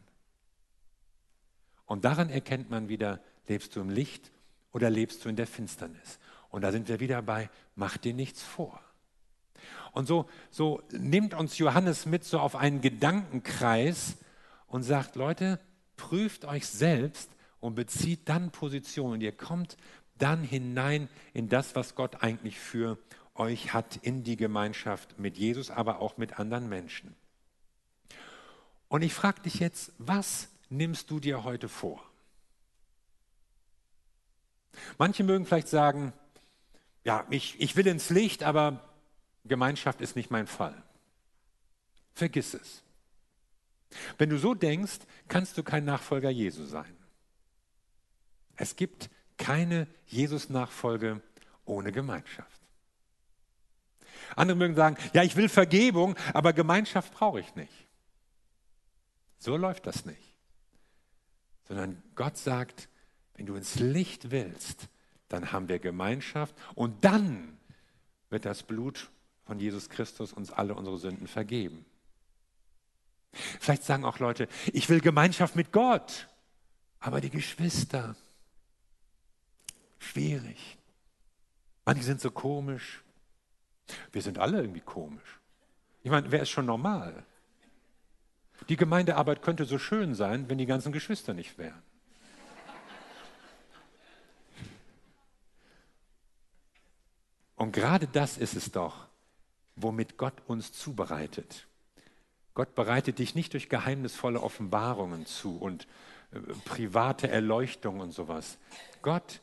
Und 1.86 2.06
daran 2.06 2.30
erkennt 2.30 2.70
man 2.70 2.88
wieder, 2.88 3.20
lebst 3.48 3.76
du 3.76 3.82
im 3.82 3.90
Licht 3.90 4.32
oder 4.72 4.92
lebst 4.92 5.26
du 5.26 5.30
in 5.30 5.36
der 5.36 5.48
Finsternis. 5.48 6.20
Und 6.50 6.62
da 6.62 6.72
sind 6.72 6.88
wir 6.88 7.00
wieder 7.00 7.22
bei, 7.22 7.50
mach 7.76 7.98
dir 7.98 8.14
nichts 8.14 8.42
vor. 8.42 8.82
Und 9.92 10.08
so, 10.08 10.30
so 10.52 10.82
nimmt 10.92 11.34
uns 11.34 11.58
Johannes 11.58 12.06
mit 12.06 12.24
so 12.24 12.40
auf 12.40 12.56
einen 12.56 12.82
Gedankenkreis 12.82 14.18
und 14.68 14.84
sagt, 14.84 15.16
Leute, 15.16 15.60
prüft 15.98 16.46
euch 16.46 16.68
selbst 16.68 17.30
und 17.60 17.76
bezieht 17.76 18.30
dann 18.30 18.52
Position. 18.52 19.14
Und 19.14 19.22
ihr 19.22 19.36
kommt 19.36 19.78
dann 20.18 20.44
hinein 20.44 21.10
in 21.34 21.50
das, 21.50 21.76
was 21.76 21.96
Gott 21.96 22.24
eigentlich 22.24 22.60
für 22.60 22.98
euch 23.36 23.74
hat, 23.74 23.98
in 23.98 24.24
die 24.24 24.36
Gemeinschaft 24.36 25.18
mit 25.18 25.38
Jesus, 25.38 25.72
aber 25.72 26.00
auch 26.00 26.18
mit 26.18 26.40
anderen 26.40 26.70
Menschen. 26.70 27.16
Und 28.90 29.02
ich 29.02 29.14
frage 29.14 29.42
dich 29.42 29.56
jetzt, 29.56 29.94
was 29.98 30.50
nimmst 30.70 31.10
du 31.10 31.20
dir 31.20 31.44
heute 31.44 31.70
vor? 31.70 32.04
Manche 34.98 35.24
mögen 35.24 35.46
vielleicht 35.46 35.68
sagen, 35.68 36.14
ja, 37.04 37.26
ich, 37.30 37.60
ich 37.60 37.76
will 37.76 37.88
ins 37.88 38.10
Licht, 38.10 38.44
aber 38.44 38.84
Gemeinschaft 39.46 40.02
ist 40.02 40.16
nicht 40.16 40.32
mein 40.32 40.48
Fall. 40.48 40.82
Vergiss 42.14 42.54
es. 42.54 42.84
Wenn 44.18 44.30
du 44.30 44.38
so 44.38 44.54
denkst, 44.54 45.00
kannst 45.28 45.58
du 45.58 45.64
kein 45.64 45.86
Nachfolger 45.86 46.30
Jesu 46.30 46.66
sein. 46.66 46.96
Es 48.56 48.76
gibt 48.76 49.10
keine 49.38 49.88
Jesus-Nachfolge 50.08 51.22
ohne 51.66 51.92
Gemeinschaft. 51.92 52.62
Andere 54.36 54.58
mögen 54.58 54.76
sagen, 54.76 54.98
ja, 55.14 55.24
ich 55.24 55.36
will 55.36 55.50
Vergebung, 55.50 56.16
aber 56.34 56.54
Gemeinschaft 56.54 57.14
brauche 57.14 57.40
ich 57.40 57.56
nicht. 57.56 57.88
So 59.40 59.56
läuft 59.56 59.88
das 59.88 60.06
nicht. 60.06 60.36
Sondern 61.68 62.04
Gott 62.16 62.38
sagt, 62.38 62.90
wenn 63.36 63.46
du 63.46 63.56
ins 63.56 63.76
Licht 63.76 64.32
willst, 64.32 64.90
dann 65.30 65.52
haben 65.52 65.70
wir 65.70 65.80
Gemeinschaft 65.80 66.56
und 66.76 67.06
dann 67.06 67.58
wird 68.30 68.46
das 68.46 68.64
Blut 68.64 69.10
von 69.46 69.60
Jesus 69.60 69.90
Christus 69.90 70.34
uns 70.34 70.52
alle 70.52 70.76
unsere 70.76 70.98
Sünden 70.98 71.28
vergeben. 71.28 71.86
Vielleicht 73.32 73.84
sagen 73.84 74.06
auch 74.06 74.20
Leute, 74.20 74.48
ich 74.74 74.90
will 74.90 75.02
Gemeinschaft 75.02 75.56
mit 75.56 75.72
Gott, 75.72 76.28
aber 77.00 77.22
die 77.22 77.30
Geschwister, 77.30 78.16
schwierig. 80.00 80.78
Manche 81.86 82.04
sind 82.04 82.22
so 82.22 82.32
komisch. 82.32 83.04
Wir 84.12 84.22
sind 84.22 84.38
alle 84.38 84.62
irgendwie 84.62 84.82
komisch. 84.82 85.40
Ich 86.04 86.12
meine, 86.12 86.32
wer 86.32 86.42
ist 86.42 86.50
schon 86.50 86.66
normal? 86.66 87.24
Die 88.68 88.76
Gemeindearbeit 88.76 89.42
könnte 89.42 89.66
so 89.66 89.78
schön 89.78 90.14
sein, 90.16 90.50
wenn 90.50 90.58
die 90.58 90.66
ganzen 90.66 90.92
Geschwister 90.92 91.34
nicht 91.34 91.58
wären. 91.58 91.82
Und 97.60 97.74
gerade 97.74 98.08
das 98.08 98.38
ist 98.38 98.56
es 98.56 98.72
doch, 98.72 99.06
womit 99.76 100.16
Gott 100.16 100.34
uns 100.48 100.72
zubereitet. 100.72 101.68
Gott 102.54 102.74
bereitet 102.74 103.20
dich 103.20 103.36
nicht 103.36 103.52
durch 103.52 103.68
geheimnisvolle 103.68 104.42
Offenbarungen 104.42 105.26
zu 105.26 105.58
und 105.58 105.86
äh, 106.32 106.40
private 106.64 107.30
Erleuchtung 107.30 108.00
und 108.00 108.12
sowas. 108.12 108.58
Gott 109.02 109.42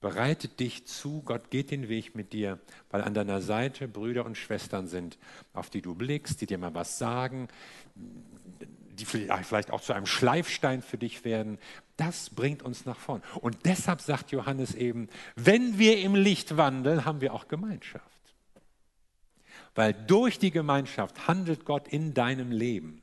bereitet 0.00 0.58
dich 0.58 0.86
zu, 0.86 1.22
Gott 1.24 1.50
geht 1.50 1.70
den 1.70 1.88
Weg 1.88 2.16
mit 2.16 2.32
dir, 2.32 2.58
weil 2.90 3.02
an 3.02 3.14
deiner 3.14 3.40
Seite 3.40 3.86
Brüder 3.86 4.26
und 4.26 4.36
Schwestern 4.36 4.88
sind, 4.88 5.16
auf 5.54 5.70
die 5.70 5.82
du 5.82 5.94
blickst, 5.94 6.40
die 6.40 6.46
dir 6.46 6.58
mal 6.58 6.74
was 6.74 6.98
sagen, 6.98 7.46
die 7.94 9.04
vielleicht 9.04 9.70
auch 9.70 9.80
zu 9.80 9.92
einem 9.92 10.06
Schleifstein 10.06 10.82
für 10.82 10.98
dich 10.98 11.24
werden. 11.24 11.58
Das 11.96 12.30
bringt 12.30 12.62
uns 12.62 12.84
nach 12.84 12.98
vorn. 12.98 13.22
Und 13.40 13.56
deshalb 13.64 14.00
sagt 14.00 14.30
Johannes 14.30 14.74
eben, 14.74 15.08
wenn 15.34 15.78
wir 15.78 15.98
im 16.00 16.14
Licht 16.14 16.56
wandeln, 16.56 17.04
haben 17.04 17.20
wir 17.20 17.32
auch 17.32 17.48
Gemeinschaft. 17.48 18.04
Weil 19.74 19.92
durch 19.92 20.38
die 20.38 20.50
Gemeinschaft 20.50 21.26
handelt 21.26 21.64
Gott 21.64 21.88
in 21.88 22.14
deinem 22.14 22.50
Leben. 22.50 23.02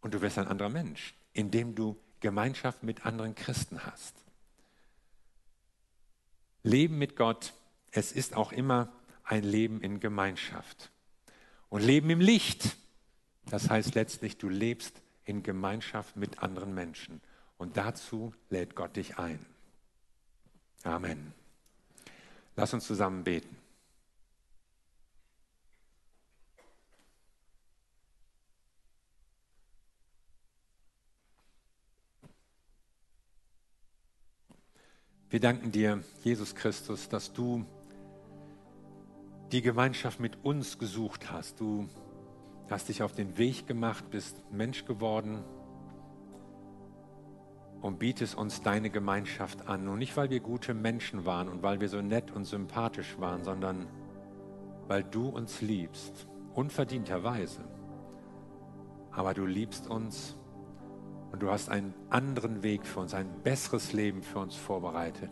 Und 0.00 0.14
du 0.14 0.20
wirst 0.20 0.38
ein 0.38 0.48
anderer 0.48 0.68
Mensch, 0.68 1.14
indem 1.32 1.74
du 1.74 1.96
Gemeinschaft 2.20 2.82
mit 2.82 3.06
anderen 3.06 3.34
Christen 3.34 3.84
hast. 3.84 4.14
Leben 6.62 6.98
mit 6.98 7.14
Gott, 7.16 7.52
es 7.92 8.10
ist 8.10 8.34
auch 8.34 8.50
immer 8.52 8.92
ein 9.22 9.44
Leben 9.44 9.80
in 9.80 10.00
Gemeinschaft. 10.00 10.90
Und 11.68 11.82
Leben 11.82 12.10
im 12.10 12.20
Licht, 12.20 12.76
das 13.46 13.70
heißt 13.70 13.94
letztlich, 13.94 14.38
du 14.38 14.48
lebst 14.48 15.02
in 15.24 15.42
Gemeinschaft 15.42 16.16
mit 16.16 16.42
anderen 16.42 16.74
Menschen. 16.74 17.20
Und 17.58 17.76
dazu 17.76 18.32
lädt 18.50 18.74
Gott 18.74 18.96
dich 18.96 19.18
ein. 19.18 19.44
Amen. 20.82 21.32
Lass 22.54 22.72
uns 22.74 22.86
zusammen 22.86 23.24
beten. 23.24 23.56
Wir 35.28 35.40
danken 35.40 35.72
dir, 35.72 36.02
Jesus 36.22 36.54
Christus, 36.54 37.08
dass 37.08 37.32
du 37.32 37.66
die 39.52 39.60
Gemeinschaft 39.60 40.20
mit 40.20 40.44
uns 40.44 40.78
gesucht 40.78 41.30
hast. 41.30 41.60
Du 41.60 41.88
hast 42.70 42.88
dich 42.88 43.02
auf 43.02 43.12
den 43.12 43.36
Weg 43.36 43.66
gemacht, 43.66 44.08
bist 44.10 44.40
Mensch 44.52 44.84
geworden 44.84 45.44
und 47.82 47.98
bietest 47.98 48.36
uns 48.36 48.62
deine 48.62 48.90
Gemeinschaft 48.90 49.68
an. 49.68 49.88
Und 49.88 49.98
nicht, 49.98 50.16
weil 50.16 50.30
wir 50.30 50.40
gute 50.40 50.74
Menschen 50.74 51.24
waren 51.26 51.48
und 51.48 51.62
weil 51.62 51.80
wir 51.80 51.88
so 51.88 52.00
nett 52.00 52.30
und 52.30 52.44
sympathisch 52.44 53.16
waren, 53.18 53.44
sondern 53.44 53.86
weil 54.88 55.04
du 55.04 55.28
uns 55.28 55.60
liebst, 55.60 56.26
unverdienterweise. 56.54 57.62
Aber 59.10 59.34
du 59.34 59.46
liebst 59.46 59.88
uns 59.88 60.36
und 61.32 61.42
du 61.42 61.50
hast 61.50 61.68
einen 61.68 61.94
anderen 62.10 62.62
Weg 62.62 62.86
für 62.86 63.00
uns, 63.00 63.14
ein 63.14 63.28
besseres 63.42 63.92
Leben 63.92 64.22
für 64.22 64.38
uns 64.38 64.54
vorbereitet. 64.54 65.30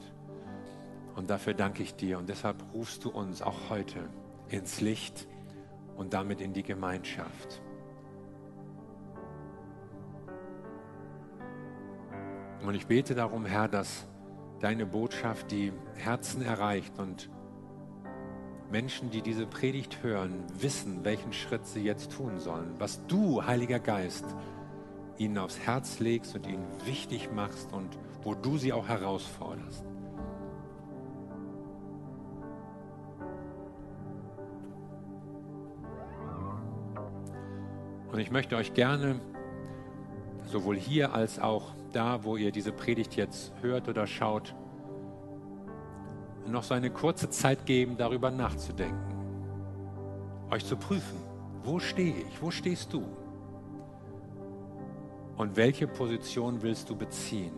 Und 1.17 1.31
dafür 1.31 1.55
danke 1.55 1.83
ich 1.83 1.95
dir. 1.95 2.19
Und 2.19 2.29
deshalb 2.29 2.63
rufst 2.75 3.05
du 3.05 3.11
uns 3.11 3.41
auch 3.43 3.71
heute 3.71 4.09
ins 4.49 4.81
Licht 4.81 5.29
und 5.97 6.13
damit 6.13 6.41
in 6.41 6.53
die 6.53 6.63
Gemeinschaft. 6.63 7.63
Und 12.67 12.75
ich 12.75 12.87
bete 12.87 13.15
darum, 13.15 13.45
Herr, 13.45 13.69
dass 13.69 14.07
deine 14.61 14.87
Botschaft 14.87 15.51
die 15.51 15.73
Herzen 15.97 16.41
erreicht 16.41 16.99
und 16.99 17.29
Menschen, 18.71 19.11
die 19.11 19.21
diese 19.21 19.47
Predigt 19.47 20.03
hören, 20.03 20.43
wissen, 20.59 21.05
welchen 21.05 21.35
Schritt 21.35 21.67
sie 21.67 21.83
jetzt 21.83 22.13
tun 22.13 22.39
sollen, 22.39 22.75
was 22.79 23.07
du, 23.07 23.45
Heiliger 23.45 23.79
Geist, 23.79 24.25
ihnen 25.19 25.37
aufs 25.37 25.61
Herz 25.61 26.01
legst 26.01 26.35
und 26.35 26.47
ihnen 26.47 26.67
wichtig 26.87 27.31
machst 27.33 27.73
und 27.73 27.99
wo 28.23 28.35
du 28.35 28.57
sie 28.57 28.73
auch 28.73 28.89
herausforderst. 28.89 29.85
Und 38.11 38.19
ich 38.21 38.31
möchte 38.31 38.57
euch 38.57 38.73
gerne, 38.73 39.21
sowohl 40.47 40.77
hier 40.77 41.13
als 41.13 41.39
auch 41.39 41.75
da, 41.95 42.25
wo 42.25 42.37
ihr 42.37 42.51
diese 42.51 42.73
Predigt 42.73 43.17
jetzt 43.17 43.53
hört 43.61 43.89
oder 43.89 44.07
schaut, 44.07 44.55
noch 46.47 46.63
so 46.63 46.75
eine 46.75 46.91
kurze 46.91 47.31
Zeit 47.31 47.67
geben, 47.67 47.97
darüber 47.97 48.31
nachzudenken. 48.31 49.15
Euch 50.51 50.65
zu 50.65 50.77
prüfen, 50.77 51.19
wo 51.63 51.79
stehe 51.79 52.15
ich, 52.15 52.43
wo 52.43 52.51
stehst 52.51 52.93
du? 52.93 53.05
Und 55.37 55.57
welche 55.57 55.87
Position 55.87 56.63
willst 56.63 56.91
du 56.91 56.97
beziehen? 56.97 57.53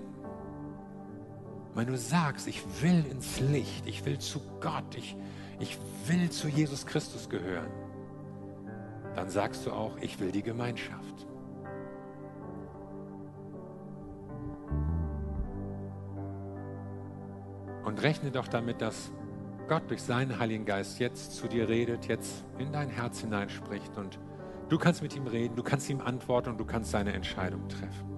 Wenn 1.74 1.88
du 1.88 1.98
sagst, 1.98 2.46
ich 2.46 2.62
will 2.80 3.04
ins 3.10 3.38
Licht, 3.40 3.86
ich 3.86 4.06
will 4.06 4.18
zu 4.18 4.40
Gott, 4.60 4.94
ich, 4.96 5.14
ich 5.58 5.76
will 6.06 6.30
zu 6.30 6.48
Jesus 6.48 6.86
Christus 6.86 7.28
gehören, 7.28 7.70
dann 9.14 9.28
sagst 9.28 9.66
du 9.66 9.72
auch, 9.72 9.96
ich 9.98 10.18
will 10.20 10.30
die 10.30 10.42
Gemeinschaft. 10.42 11.25
Und 17.96 18.02
rechne 18.02 18.30
doch 18.30 18.46
damit, 18.46 18.82
dass 18.82 19.10
Gott 19.68 19.88
durch 19.88 20.02
seinen 20.02 20.38
Heiligen 20.38 20.66
Geist 20.66 20.98
jetzt 20.98 21.34
zu 21.34 21.48
dir 21.48 21.66
redet, 21.66 22.08
jetzt 22.08 22.44
in 22.58 22.70
dein 22.70 22.90
Herz 22.90 23.20
hineinspricht 23.20 23.96
und 23.96 24.18
Du 24.68 24.78
kannst 24.78 25.00
mit 25.00 25.14
ihm 25.14 25.28
reden, 25.28 25.54
du 25.54 25.62
kannst 25.62 25.88
ihm 25.88 26.00
antworten 26.00 26.50
und 26.50 26.58
du 26.58 26.64
kannst 26.64 26.90
seine 26.90 27.12
Entscheidung 27.12 27.68
treffen. 27.68 28.15